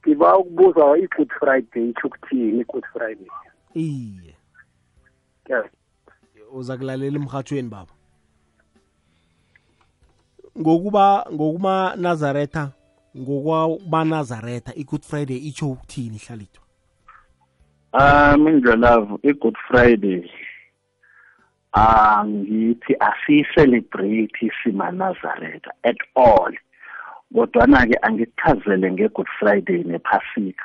Ngiba 0.00 0.38
ukubuza 0.38 0.98
i-good 0.98 1.30
friday 1.38 1.88
itsho 1.90 2.06
ukuthini 2.06 2.60
i-good 2.60 2.84
friday? 2.92 3.28
Iye. 3.74 4.36
Uza 6.52 6.76
kulalela 6.76 7.16
emhathweni 7.16 7.68
baba 7.68 7.92
ngokuba 10.60 11.26
ngokuma 11.32 11.94
Nazaretha 11.96 12.70
ngokwa 13.16 14.04
Nazaretha 14.04 14.72
i-Good 14.74 15.02
Friday 15.02 15.36
itsho 15.36 15.70
ukuthini 15.70 16.18
hlalithwa 16.18 16.64
Um 17.92 18.48
indlelavu 18.48 19.18
i-Good 19.22 19.56
Friday 19.68 20.30
angithi 21.72 22.96
asiyicelebrate 23.00 24.52
simanazaretha 24.62 25.70
at 25.82 25.98
all. 26.14 26.52
Kodwana-ke 27.34 27.96
angichazele 28.02 28.92
nge-good 28.92 29.28
friday 29.38 29.84
nephasika 29.84 30.64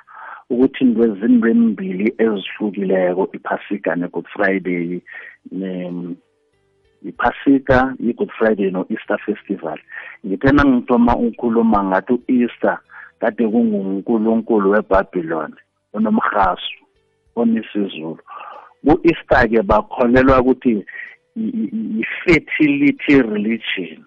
ukuthi 0.50 0.84
into 0.84 1.04
ezinto 1.04 1.48
embili 1.48 2.16
ezihlukileko 2.18 3.30
iphasika 3.34 3.96
ne-good 3.96 4.28
friday 4.36 5.02
iphasika 7.06 7.94
i-good 8.00 8.32
friday 8.38 8.72
no-easter 8.72 9.18
festival. 9.26 9.78
Ngithe 10.26 10.52
nangithoma 10.52 11.16
ukukhuluma 11.16 11.84
ngathi 11.84 12.14
u-easter 12.14 12.78
kade 13.20 13.48
kungunkulunkulu 13.48 14.72
webhabhiloni 14.72 15.56
onomhasu 15.94 16.84
onisizulu 17.36 18.20
ku-easter-ke 18.86 19.62
bakholelwa 19.62 20.42
ukuthi 20.42 20.86
i-fertility 21.36 23.22
religion. 23.22 24.04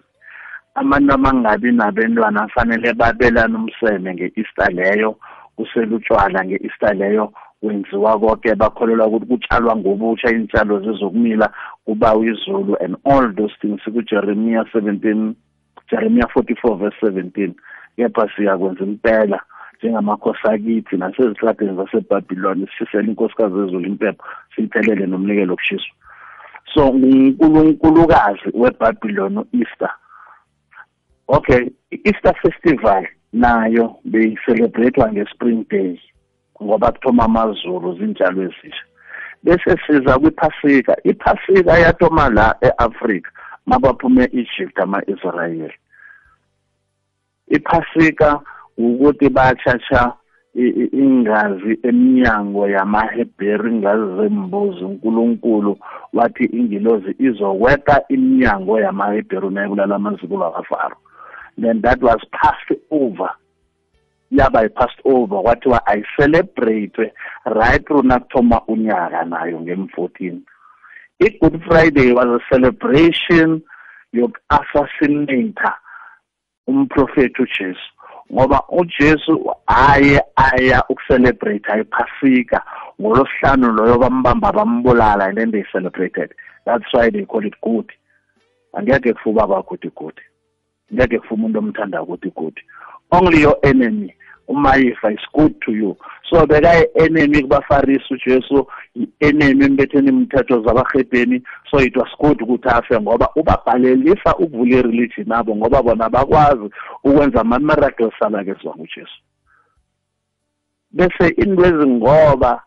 Abantu 0.75 1.13
abangabi 1.13 1.71
nabentwana 1.71 2.43
afanele 2.43 2.93
babelane 2.93 3.55
umseme 3.55 4.13
nge-easter 4.13 4.69
leyo 4.73 5.17
kuselutshwala 5.55 6.45
nge-easter 6.45 6.93
leyo 6.95 7.33
kwenziwa 7.61 8.19
konke 8.19 8.55
bakholelwa 8.55 9.07
ukuthi 9.07 9.25
kutshalwa 9.25 9.75
ngobutsha 9.75 10.29
iy'tshalo 10.31 10.79
zizokumila 10.79 11.53
kubawa 11.85 12.25
izulu 12.25 12.77
and 12.83 12.97
all 13.03 13.35
those 13.35 13.55
things 13.61 13.81
kujeremiya 13.83 14.61
17 14.61 15.33
jeremiya 15.91 16.25
44 16.35 16.77
verse 16.77 17.05
17 17.05 17.51
kepha 17.95 18.29
siyakwenza 18.35 18.83
impela 18.83 19.39
njengamakhosi 19.77 20.47
akithi 20.47 20.97
nasezitradeni 20.97 21.77
zasebhabhiloni 21.77 22.67
sishisele 22.67 23.07
inkosikazi 23.07 23.55
ezulu 23.59 23.87
impepho 23.87 24.25
siyithelele 24.55 25.05
nomnikelo 25.05 25.51
wokushiswa 25.51 25.95
so 26.73 26.93
ngunkulunkulukazi 26.93 28.49
webhabhiloni 28.53 29.37
u-easter 29.39 29.93
okay 31.27 31.69
i-easter 31.91 32.35
festival 32.41 33.07
nayo 33.33 33.95
beyicelebratewa 34.05 35.11
nge-spring 35.11 35.67
day. 35.69 35.99
Ngoba 36.63 36.91
kuthoma 36.91 37.23
amazulu 37.25 37.97
zinjalo 37.97 38.41
ezisha. 38.43 38.85
Bese 39.43 39.77
siza 39.87 40.19
kwiphasika 40.19 40.97
iphasika 41.03 41.77
yathoma 41.77 42.29
la 42.29 42.55
e-afrika 42.61 43.31
mabaphume 43.65 44.23
e-egypt 44.23 44.79
ama-israyeli 44.79 45.73
iphasika 47.47 48.39
ukuthi 48.77 49.29
batshatsha 49.29 50.13
ingazi 51.01 51.79
eminyango 51.83 52.67
yamahebheri 52.67 53.71
ingazi 53.71 54.15
zembuzi 54.17 54.83
unkulunkulu 54.83 55.77
wathi 56.13 56.45
ingilozi 56.45 57.15
izokweta 57.19 58.01
iminyango 58.09 58.79
yamahebheri 58.79 59.45
unayibulala 59.45 59.95
amazikulu 59.95 60.45
akafaro 60.45 60.97
then 61.61 61.81
that 61.81 62.01
was 62.01 62.21
passed 62.31 62.79
over. 62.91 63.29
Yaba 64.31 64.65
i-passed 64.65 65.01
over 65.05 65.41
kwathiwa 65.43 65.87
ayicelebrate 65.87 67.13
right 67.45 67.85
through 67.85 68.05
nakuthoma 68.05 68.61
unyaka 68.67 69.25
nayo 69.25 69.61
ngem-14 69.61 70.37
i-good 71.19 71.63
friday 71.63 72.11
was 72.11 72.27
a 72.27 72.39
celebration 72.49 73.61
yoku-assassinata 74.13 75.73
umprofethi 76.67 77.41
ujesu 77.41 77.91
ngoba 78.33 78.63
ujesu 78.69 79.55
aye 79.67 80.21
aya 80.35 80.83
ukucelebrate 80.89 81.81
iphasika 81.81 82.63
ngolosihlanu 83.01 83.71
loyo 83.71 83.97
bambamba 83.97 84.51
bambulala 84.51 85.25
and 85.25 85.37
then 85.37 85.51
they 85.51 85.63
celebrated. 85.71 86.33
That's 86.65 86.85
why 86.91 87.09
they 87.09 87.25
call 87.25 87.45
it 87.45 87.53
good. 87.61 87.91
Angeke 88.73 89.13
kufuba 89.13 89.47
bakho 89.47 89.75
uthi 89.75 89.91
good. 89.95 90.19
Ngeke 90.93 91.19
kufa 91.19 91.35
umuntu 91.35 91.59
omthanda 91.59 92.01
ukuthi 92.01 92.29
good. 92.35 92.59
Only 93.11 93.41
your 93.41 93.57
enemy. 93.63 94.13
Umayifa 94.49 95.11
is 95.11 95.19
good 95.33 95.61
to 95.65 95.73
you. 95.73 95.97
So 96.29 96.45
bekayi-enemy 96.45 97.41
kubafarisi 97.41 98.13
ujesu 98.13 98.67
i-enemy 98.95 99.65
embetheni 99.65 100.09
imithetho 100.09 100.63
zabahebheni 100.63 101.41
so 101.71 101.79
it 101.79 101.95
was 101.97 102.09
good 102.19 102.41
ukuthi 102.41 102.69
afe 102.69 102.99
ngoba 102.99 103.29
ubabhalelisa 103.35 104.35
ukuvula 104.39 104.77
i-religion 104.77 105.31
abo 105.31 105.55
ngoba 105.55 105.83
bona 105.83 106.09
bakwazi 106.09 106.69
ukwenza 107.03 107.41
ama-miracles 107.41 108.13
abakezwa 108.21 108.75
ngujesu 108.75 109.21
bese 110.91 111.27
into 111.27 111.65
ezingoba 111.65 112.61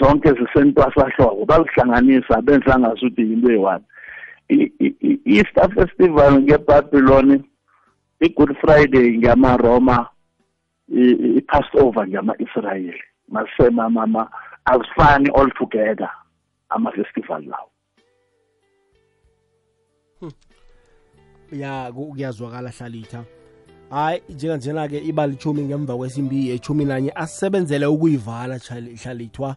zonke 0.00 0.32
zisentwasahlobo 0.32 1.44
bazihlanganisa 1.44 2.42
benza 2.42 2.78
ngasuthi 2.78 3.22
yinto 3.22 3.50
eyi-one. 3.50 3.84
I-easter 4.48 5.70
festival 5.74 6.42
ngebabyloni 6.42 7.44
i-good 8.20 8.56
friday 8.60 9.18
ngiyama-roma 9.18 10.08
i-passover 10.88 12.08
ngiyama-israyeli 12.08 13.02
masemamama 13.28 14.30
azifani 14.64 15.30
all 15.30 15.50
together 15.50 16.10
ama-festival 16.68 17.42
lawo. 17.44 17.70
Ya 21.52 21.92
kuyazwakala 21.92 22.70
hlalitha 22.70 23.24
hayi 23.90 24.22
njenganjena-ke 24.28 24.98
iba 24.98 25.26
lichumi 25.26 25.62
ngemva 25.62 25.96
kwesimbi 25.96 26.48
yechumi 26.48 26.84
nanye 26.84 27.12
asisebenzele 27.14 27.86
ukuyivala 27.86 28.58
hlalithwa 29.02 29.56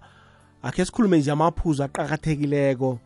akhe 0.64 0.86
sikhulume 0.86 1.18
nje 1.18 1.32
amaphuzu 1.32 1.84
aqakathekileko. 1.84 3.00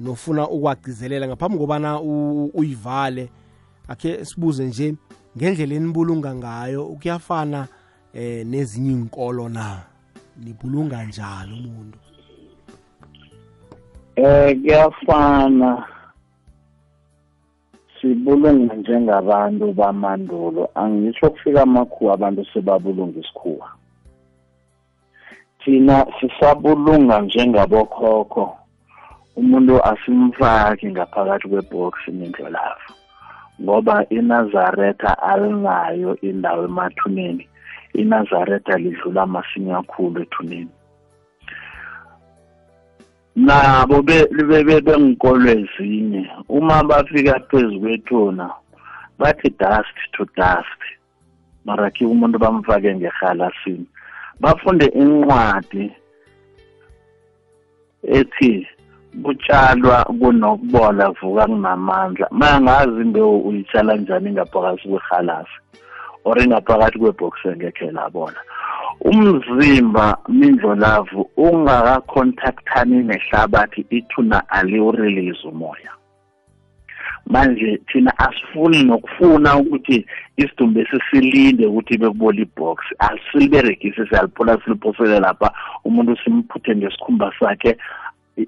Nofuna 0.00 0.48
ukwagcizelela 0.48 1.26
ngaphambi 1.26 1.58
kobana 1.58 2.00
uyivale. 2.00 3.28
Akhe 3.88 4.24
sibuze 4.24 4.64
nje 4.64 4.94
ngendlela 5.36 5.74
enibulunga 5.74 6.34
ngayo 6.34 6.84
kuyafana 6.84 7.68
eh 8.14 8.46
nezinye 8.46 8.92
inkolo 8.92 9.48
na? 9.48 9.82
Nibulunga 10.36 11.04
njalo 11.04 11.56
umuntu? 11.56 11.98
Eh 14.16 14.60
kuyafana. 14.60 15.86
Sibulunga 18.00 18.74
njengabantu 18.74 19.72
bamandulo. 19.72 20.68
Angisho 20.74 21.30
kufika 21.30 21.62
amakhuwa 21.62 22.14
abantu 22.14 22.46
sebabulunga 22.52 23.20
isikhuwa. 23.20 23.68
Thina 25.64 26.06
sisabulunga 26.20 27.20
njengabokhokho. 27.20 28.56
Umuntu 29.36 29.84
asimfaki 29.84 30.86
ngaphakathi 30.90 31.48
kwebox 31.48 31.94
nendlolavu 32.08 32.90
ngoba 33.62 34.08
iNazaretha 34.08 35.22
alinayo 35.22 36.16
indawo 36.20 36.64
emathuneni. 36.64 37.48
iNazaretha 37.94 38.78
lidlula 38.78 39.26
masinya 39.26 39.82
kakhulu 39.82 40.22
ethuneni. 40.22 40.70
Nabo 43.36 44.02
benginkolo 44.02 45.50
ezinye 45.50 46.30
uma 46.48 46.82
bafika 46.82 47.40
phezu 47.50 47.80
kwethuna 47.80 48.50
bathi 49.18 49.50
dust 49.58 49.96
to 50.12 50.24
dust 50.36 50.80
mara 51.64 51.90
ke 51.90 52.04
umuntu 52.04 52.38
bamfake 52.38 52.94
ngehalasini 52.94 53.86
bafunde 54.40 54.86
incwadi 54.86 55.92
ethi 58.02 58.66
kutshalwa 59.22 60.04
kunokubola 60.04 61.10
vuka 61.10 61.46
kunamandla. 61.46 62.28
Mangazi 62.30 63.00
imbewu 63.00 63.38
uyitshala 63.48 63.96
njani 63.96 64.30
ngaphakathi 64.30 64.88
kwehalasi 64.88 65.56
or 66.24 66.38
ingaphakathi 66.42 66.98
kwebhokisi 66.98 67.48
engekhe 67.48 67.90
labona 67.90 68.40
umzimba 69.00 70.18
mindlolavu 70.28 71.30
ungakacontactani 71.36 73.02
nehlabathi 73.02 73.86
ithuna 73.90 74.48
aliwurelease 74.48 75.48
umoya. 75.48 75.90
Manje 77.26 77.80
thina 77.92 78.18
asifuni 78.18 78.82
nokufuna 78.84 79.56
ukuthi 79.56 80.06
isidumbu 80.36 80.80
esisilinde 80.80 81.66
ukuthi 81.66 81.98
bekubole 81.98 82.42
ibox 82.42 82.78
asiliberegise 82.98 84.06
siyaliphula 84.06 84.58
siliphosele 84.64 85.20
lapha 85.20 85.52
umuntu 85.84 86.16
simphuthe 86.24 86.76
ngesikhumba 86.76 87.32
sakhe 87.40 87.76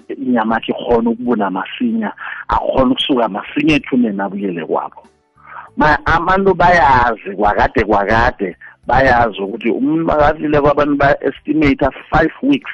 inyama 0.08 0.54
yakhe 0.54 0.72
ikhona 0.72 1.10
ukubuna 1.10 1.50
masinya 1.50 2.12
akhona 2.48 2.92
ukusuka 2.92 3.28
masinya 3.28 3.74
ethuneni 3.74 4.22
abuyele 4.22 4.64
kwabo. 4.64 5.02
Abantu 6.04 6.54
bayazi 6.54 7.36
kwakade 7.36 7.84
kwakade 7.84 8.56
bayazi 8.86 9.40
ukuthi 9.40 9.70
umuntu 9.70 10.04
makafile 10.04 10.60
kwabantu 10.60 10.96
ba-estimate 10.96 11.86
five 12.10 12.34
weeks 12.42 12.70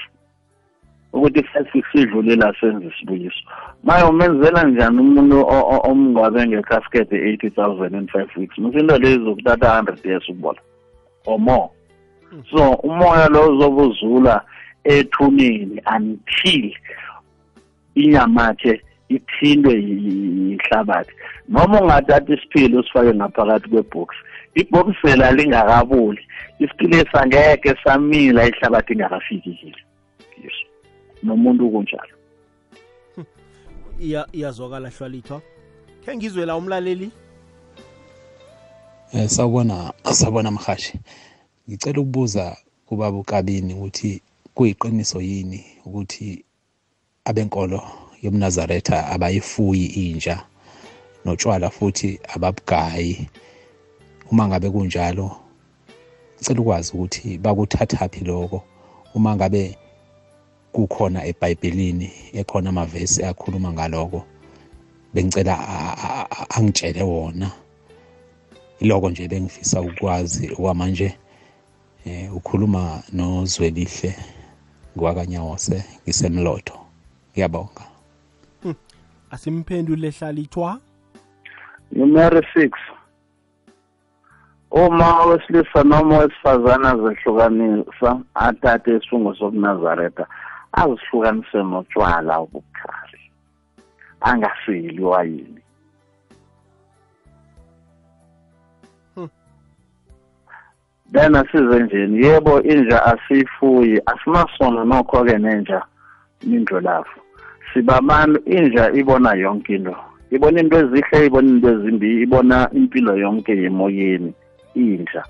ukuthi 1.12 1.42
five 1.42 1.66
weeks 1.74 1.94
idlulela 1.94 2.54
senze 2.60 2.86
isibuyiso. 2.86 3.42
Maye 3.84 4.04
umenzela 4.04 4.64
njani 4.64 5.00
umuntu 5.00 5.46
omngcwabe 5.88 6.46
ngecasket 6.46 7.12
eighty 7.12 7.50
thousand 7.50 7.94
in 7.94 8.08
five 8.08 8.30
weeks? 8.36 8.58
Mase 8.58 8.78
into 8.78 8.98
leyo 8.98 9.20
izokuthatha 9.20 9.76
hundred 9.76 10.04
years 10.04 10.28
ukubola 10.28 10.60
or 11.26 11.38
more. 11.38 11.70
So 12.50 12.72
umoya 12.72 13.28
lo 13.28 13.56
uzobe 13.56 13.82
uzula 13.82 14.42
ethuneni 14.84 15.82
until 15.96 16.74
inyama 18.02 18.42
yakhe 18.48 18.74
ithindwe 19.08 19.72
yihlabathi 19.74 21.12
noma 21.48 21.80
ungathatha 21.82 22.34
isiphilo 22.34 22.80
usifake 22.80 23.14
ngaphakathi 23.14 23.68
kwebox 23.68 24.08
ibhox 24.54 24.86
phela 25.00 25.32
lingakabuli 25.32 26.22
isiphilo 26.58 27.04
sangeke 27.12 27.74
samila 27.84 28.46
ihlabathi 28.46 28.92
ingakafiki 28.92 29.52
kile. 29.54 29.82
Yes. 30.44 30.56
Nomuntu 31.22 31.70
kunjalo 31.70 32.14
iyazwakala 34.32 34.88
hlwalithwa 34.88 35.42
khe 36.04 36.16
ngizwe 36.16 36.46
la 36.46 36.56
umlaleli. 36.56 37.10
Eh 39.12 39.28
sawubona 39.28 39.92
sawubona 40.12 40.50
mhashi 40.50 40.98
ngicela 41.68 42.00
ukubuza 42.00 42.56
kubaba 42.86 43.18
ukabini 43.18 43.74
ukuthi 43.74 44.22
kuyiqiniso 44.54 45.20
yini 45.20 45.64
ukuthi 45.86 46.44
abenkolo 47.28 47.80
yomnazaretha 48.22 48.96
abayifuyi 49.14 49.86
inja 50.04 50.36
notshwala 51.24 51.70
futhi 51.76 52.10
ababugayi 52.34 53.28
uma 54.30 54.48
ngabe 54.48 54.70
kunjalo 54.70 55.26
ngicela 56.38 56.60
ukwazi 56.60 56.92
ukuthi 56.92 57.38
bakuthathaphi 57.38 58.24
lokho. 58.24 58.62
Uma 59.14 59.36
ngabe 59.36 59.76
kukhona 60.72 61.26
eBhayibhelini 61.26 62.08
ekhona 62.32 62.70
amavesi 62.70 63.24
akhuluma 63.24 63.72
ngaloko 63.72 64.24
bengicela 65.14 65.54
angitshele 66.56 67.02
wona. 67.02 67.50
Iloko 68.80 69.10
nje 69.10 69.28
bengifisa 69.28 69.80
ukwazi 69.80 70.50
okwamanje 70.52 71.14
eh 72.06 72.36
ukhuluma 72.36 73.02
nozwelihle 73.12 74.14
ngwakanyawose 74.96 75.84
ngisemlotho. 76.02 76.87
Ngiyabonga. 77.38 77.84
Hmm. 78.62 78.74
asimphendule 79.30 80.10
hlalithwa 80.10 80.80
numero 81.92 82.40
6 82.40 82.70
uma 84.70 85.24
wesilisa 85.24 85.82
noma 85.84 86.18
wesifazana 86.18 86.96
zehlukanisa 86.96 88.20
athathe 88.34 88.96
isifungo 88.96 89.34
sokunazaretha 89.34 90.26
azihlukanise 90.72 91.58
notshwala 91.62 92.38
obukhali 92.38 93.20
angasili 94.20 95.04
wayini? 95.04 95.62
Then 101.12 101.36
asize 101.36 101.82
njeni 101.82 102.26
yebo 102.26 102.62
inja 102.62 103.04
asiyifuyi. 103.04 104.00
Asimasona 104.06 104.84
nokho-ke 104.84 105.38
nenja 105.38 105.82
mindlolafu 106.42 107.20
sibabantu 107.74 108.40
inja 108.46 108.92
ibona 108.92 109.34
yonke 109.34 109.74
into. 109.74 109.96
Ibona 110.30 110.60
into 110.60 110.76
ezihle 110.78 111.26
ibona 111.26 111.48
into 111.48 111.68
ezimbi 111.68 112.22
ibona 112.22 112.68
impilo 112.72 113.16
yonke 113.16 113.56
yemoyeni 113.56 114.32
inja 114.74 115.24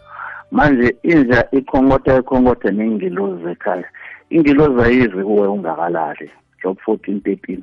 manje 0.50 0.96
inja 1.02 1.50
ikhongotha 1.52 2.18
ikhongothe 2.18 2.70
nengilozi 2.70 3.48
ekhaya 3.50 3.88
ingilozi 4.30 4.82
ayizi 4.82 5.22
kuwe 5.22 5.48
ungakalali 5.48 6.30
job 6.62 6.78
fourteen 6.84 7.20
thirteen. 7.20 7.62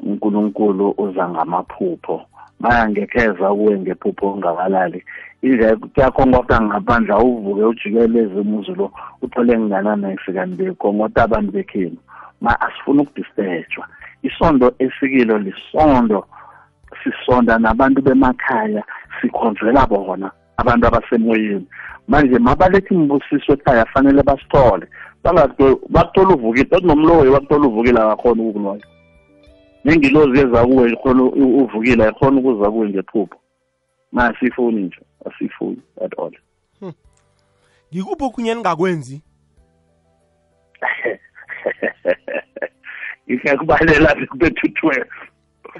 Unkulunkulu 0.00 0.94
uza 0.98 1.28
ngamaphupho. 1.28 2.22
Mayangekeza 2.60 3.54
kuwe 3.54 3.78
ngephupho 3.78 4.32
ungakalali 4.32 5.04
indlela 5.42 5.76
kuyakhongota 5.76 6.60
ngaphandle 6.60 7.14
awuvuke 7.14 7.62
ujikeleze 7.62 8.34
umuzi 8.40 8.70
lo 8.70 8.92
uthole 9.22 9.58
ngingananesi 9.58 10.32
kanti 10.32 10.56
bekongota 10.56 11.22
abantu 11.22 11.52
bekhenu. 11.52 11.96
Ma 12.40 12.60
asifuni 12.60 13.00
ukudistejwa 13.00 13.88
isondo 14.22 14.74
esikilo 14.78 15.38
lisondo 15.38 16.26
sisonda 17.02 17.58
nabantu 17.58 18.02
bemakhaya 18.02 18.84
sikhonzela 19.20 19.86
bona 19.86 20.30
abantu 20.56 20.86
abasemoyeni. 20.86 21.66
Manje 22.08 22.38
mabaletha 22.38 22.94
imbusiso 22.94 23.52
ekhaya 23.52 23.86
fanele 23.86 24.22
basithole. 24.22 24.86
Bakuthola 25.88 26.34
uvukile 26.34 26.68
bathi 26.70 26.86
nomloyi 26.86 27.30
wakuthola 27.30 27.66
uvukile 27.66 28.00
akakhona 28.00 28.42
ukukuloya 28.42 28.86
nengilozi 29.84 30.40
eza 30.40 30.66
kuwe 30.66 30.92
ikhona 30.92 31.22
uvukile 31.22 32.04
ayikhona 32.04 32.40
ukuza 32.40 32.70
kuwe 32.70 32.88
ngephupho. 32.88 33.38
Ma 34.12 34.24
asiyifuni 34.24 34.82
nje 34.82 35.00
asiyifuni 35.26 35.82
at 36.04 36.18
all. 36.18 36.32
Ngikuphi 37.92 38.24
okhunye 38.24 38.54
ningakwenzi 38.54 39.22
ngikakubalela 43.28 44.14
kubethu 44.30 44.68
twelve. 44.68 45.10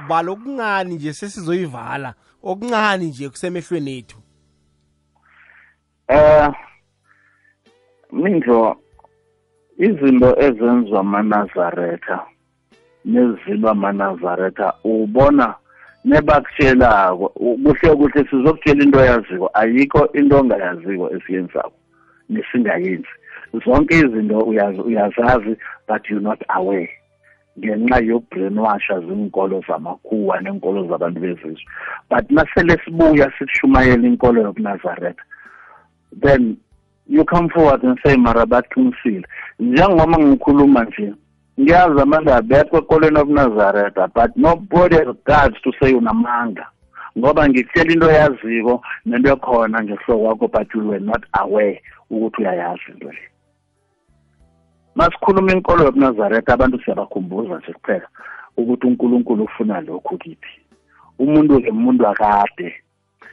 Bala 0.09 0.31
okuncane 0.31 0.95
nje 0.95 1.13
sesizoyivala. 1.13 2.15
Okuncane 2.43 3.05
nje 3.05 3.29
kusemehlweni 3.29 3.99
ethu. 3.99 4.19
Eh 6.09 6.49
mindlo 8.13 8.77
izinto 9.79 10.31
ezenziwa 10.47 11.01
amanazaretha 11.01 12.27
nezilwa 13.05 13.71
amanazaretha 13.71 14.75
ubona 14.85 15.55
nebakutshelako 16.05 17.29
kuhle 17.63 17.97
kuhle 17.99 18.25
sizokutshela 18.31 18.83
into 18.85 19.01
yaziko 19.01 19.51
ayikho 19.55 20.13
into 20.13 20.39
ongayaziko 20.39 21.11
esiyenzako 21.15 21.73
nesingayenzi. 22.29 23.15
Zonke 23.65 23.95
izinto 23.95 24.39
uyazazi 24.39 25.57
but 25.89 26.09
you're 26.09 26.21
not 26.21 26.43
aware. 26.49 26.91
Ngenxa 27.59 27.99
yobrainwasha 27.99 29.01
zinkolo 29.01 29.65
zamakhuwa 29.69 30.41
nenkolo 30.41 30.89
zabantu 30.89 31.21
bezizwe. 31.21 31.65
But 32.11 32.31
nasele 32.31 32.79
sibuya 32.85 33.33
sishumayela 33.39 34.09
inkolo 34.09 34.43
yokunazaretha 34.43 35.23
then 36.23 36.57
you 37.07 37.25
come 37.25 37.49
forward 37.49 37.83
and 37.83 37.99
say 38.05 38.17
mara 38.17 38.47
baqinisile. 38.47 39.25
Njengoba 39.59 40.19
ngikhuluma 40.19 40.85
nje 40.85 41.15
ngiyazi 41.61 42.01
amandla 42.01 42.37
abekho 42.37 42.77
ekolweni 42.79 43.19
okunazaretha 43.19 44.09
but 44.15 44.31
nobody 44.37 44.97
has 44.97 45.17
guts 45.27 45.61
to 45.63 45.71
say 45.79 45.93
unamanga 45.93 46.67
ngoba 47.19 47.49
ngikutshela 47.49 47.93
into 47.93 48.07
yaziko 48.07 48.83
nento 49.07 49.29
ekhona 49.33 49.83
ngehlobo 49.83 50.25
wakho 50.25 50.49
but 50.49 50.75
you 50.75 50.89
were 50.89 51.01
not 51.01 51.23
aware 51.33 51.83
ukuthi 52.11 52.43
uyayazi 52.43 52.87
into 52.93 53.07
le. 53.07 53.30
Masikhuluma 55.01 55.53
inkolo 55.53 55.85
yokunazaretha 55.85 56.53
abantu 56.53 56.83
siyabakhumbuza 56.83 57.59
nje 57.59 57.73
kuphela 57.73 58.09
ukuthi 58.57 58.87
unkulunkulu 58.87 59.45
ufuna 59.45 59.81
lokhu 59.81 60.19
kithi. 60.19 60.55
Umuntu-ke 61.19 61.71
umuntu 61.71 62.09
akade 62.09 62.75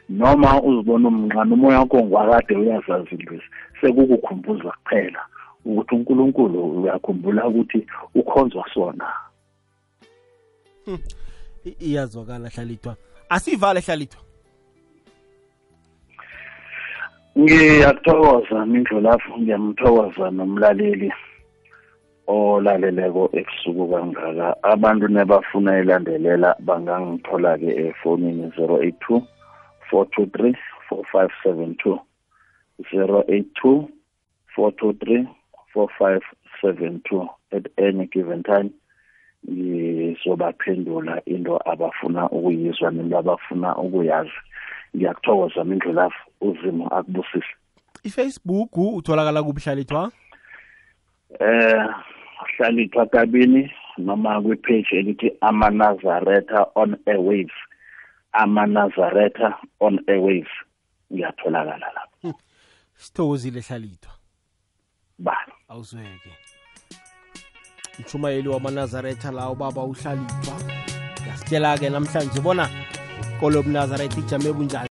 noma 0.09 0.61
uzibona 0.61 1.07
umnqane 1.07 1.53
umoya 1.53 1.80
wakho 1.80 1.97
ngwakade 2.03 2.55
uyazazi 2.55 3.15
intwezi 3.15 3.43
sekukukhumbuza 3.82 4.72
kuphela 4.72 5.22
ukuthi 5.65 5.95
unkulunkulu 5.95 6.82
uyakhumbula 6.82 7.47
ukuthi 7.47 7.88
ukhonzwa 8.15 8.63
sona. 8.74 9.07
Iyazwakala 11.80 12.49
hlalithwa. 12.49 12.95
Asivale 13.30 13.80
hlalithwa. 13.80 14.22
Ngiyakuthokoza 17.39 18.65
mindlulafu 18.65 19.38
ngiyamthokoza 19.39 20.32
nomlaleli. 20.32 21.13
Olaleleko 22.28 23.30
ebusuku 23.34 23.88
kangaka. 23.88 24.63
Abantu 24.63 25.07
nebafuna 25.07 25.80
ilandelela 25.80 26.55
bangangithola-ke 26.59 27.88
efonini 27.88 28.51
zero 28.57 28.82
eight 28.84 28.99
two 28.99 29.21
four 29.89 30.05
two 30.11 30.25
three 30.25 30.55
four 30.89 31.03
five 31.11 31.32
seven 31.43 31.75
two. 31.84 31.99
zero 32.91 33.23
eight 33.28 33.47
two 33.61 33.89
four 34.55 34.71
two 34.75 34.93
three 34.93 35.28
four 35.73 35.89
five 35.99 36.21
seven 36.61 37.01
two. 37.09 37.28
At 37.51 37.65
any 37.78 38.07
given 38.07 38.43
time 38.43 38.71
ngizobaphendula 39.49 41.21
into 41.25 41.59
abafuna 41.65 42.30
ukuyizwa 42.30 42.91
nento 42.91 43.17
abafuna 43.17 43.75
ukuyazi. 43.78 44.32
Ngiyakuthokoza 44.95 45.63
mindlulafu 45.63 46.32
uzimo 46.41 46.88
akubusise. 46.88 47.55
Ifacebook 48.03 48.78
utholakala 48.78 49.43
kubuhlalithwa 49.43 50.11
eh 51.39 51.86
hlalithwa 52.57 53.05
kabini 53.05 53.71
noma 53.97 54.41
kwipage 54.41 54.95
elithi 54.99 55.32
amanazaretha 55.41 56.67
on 56.75 56.97
airwaves 57.05 57.57
amanazaretha 58.32 59.57
on 59.80 59.99
airwaves 60.07 60.53
ngiyatholakala 61.13 61.88
lapho. 61.95 62.39
Sithokozile 62.95 63.61
hlalithwa 63.61 64.13
ba. 65.19 65.38
Awuzweke. 65.69 66.32
Umshumayeli 67.99 68.47
wamanazaretha 68.49 69.32
la 69.32 69.49
ubaba 69.49 69.84
uhlalithwa 69.84 70.55
ngiyasitshela-ke 71.21 71.89
namhlanje 71.89 72.39
bona 72.41 72.69
ikolo 73.36 73.57
yobunazaretha 73.57 74.19
ijame 74.19 74.53
bunjani? 74.53 74.86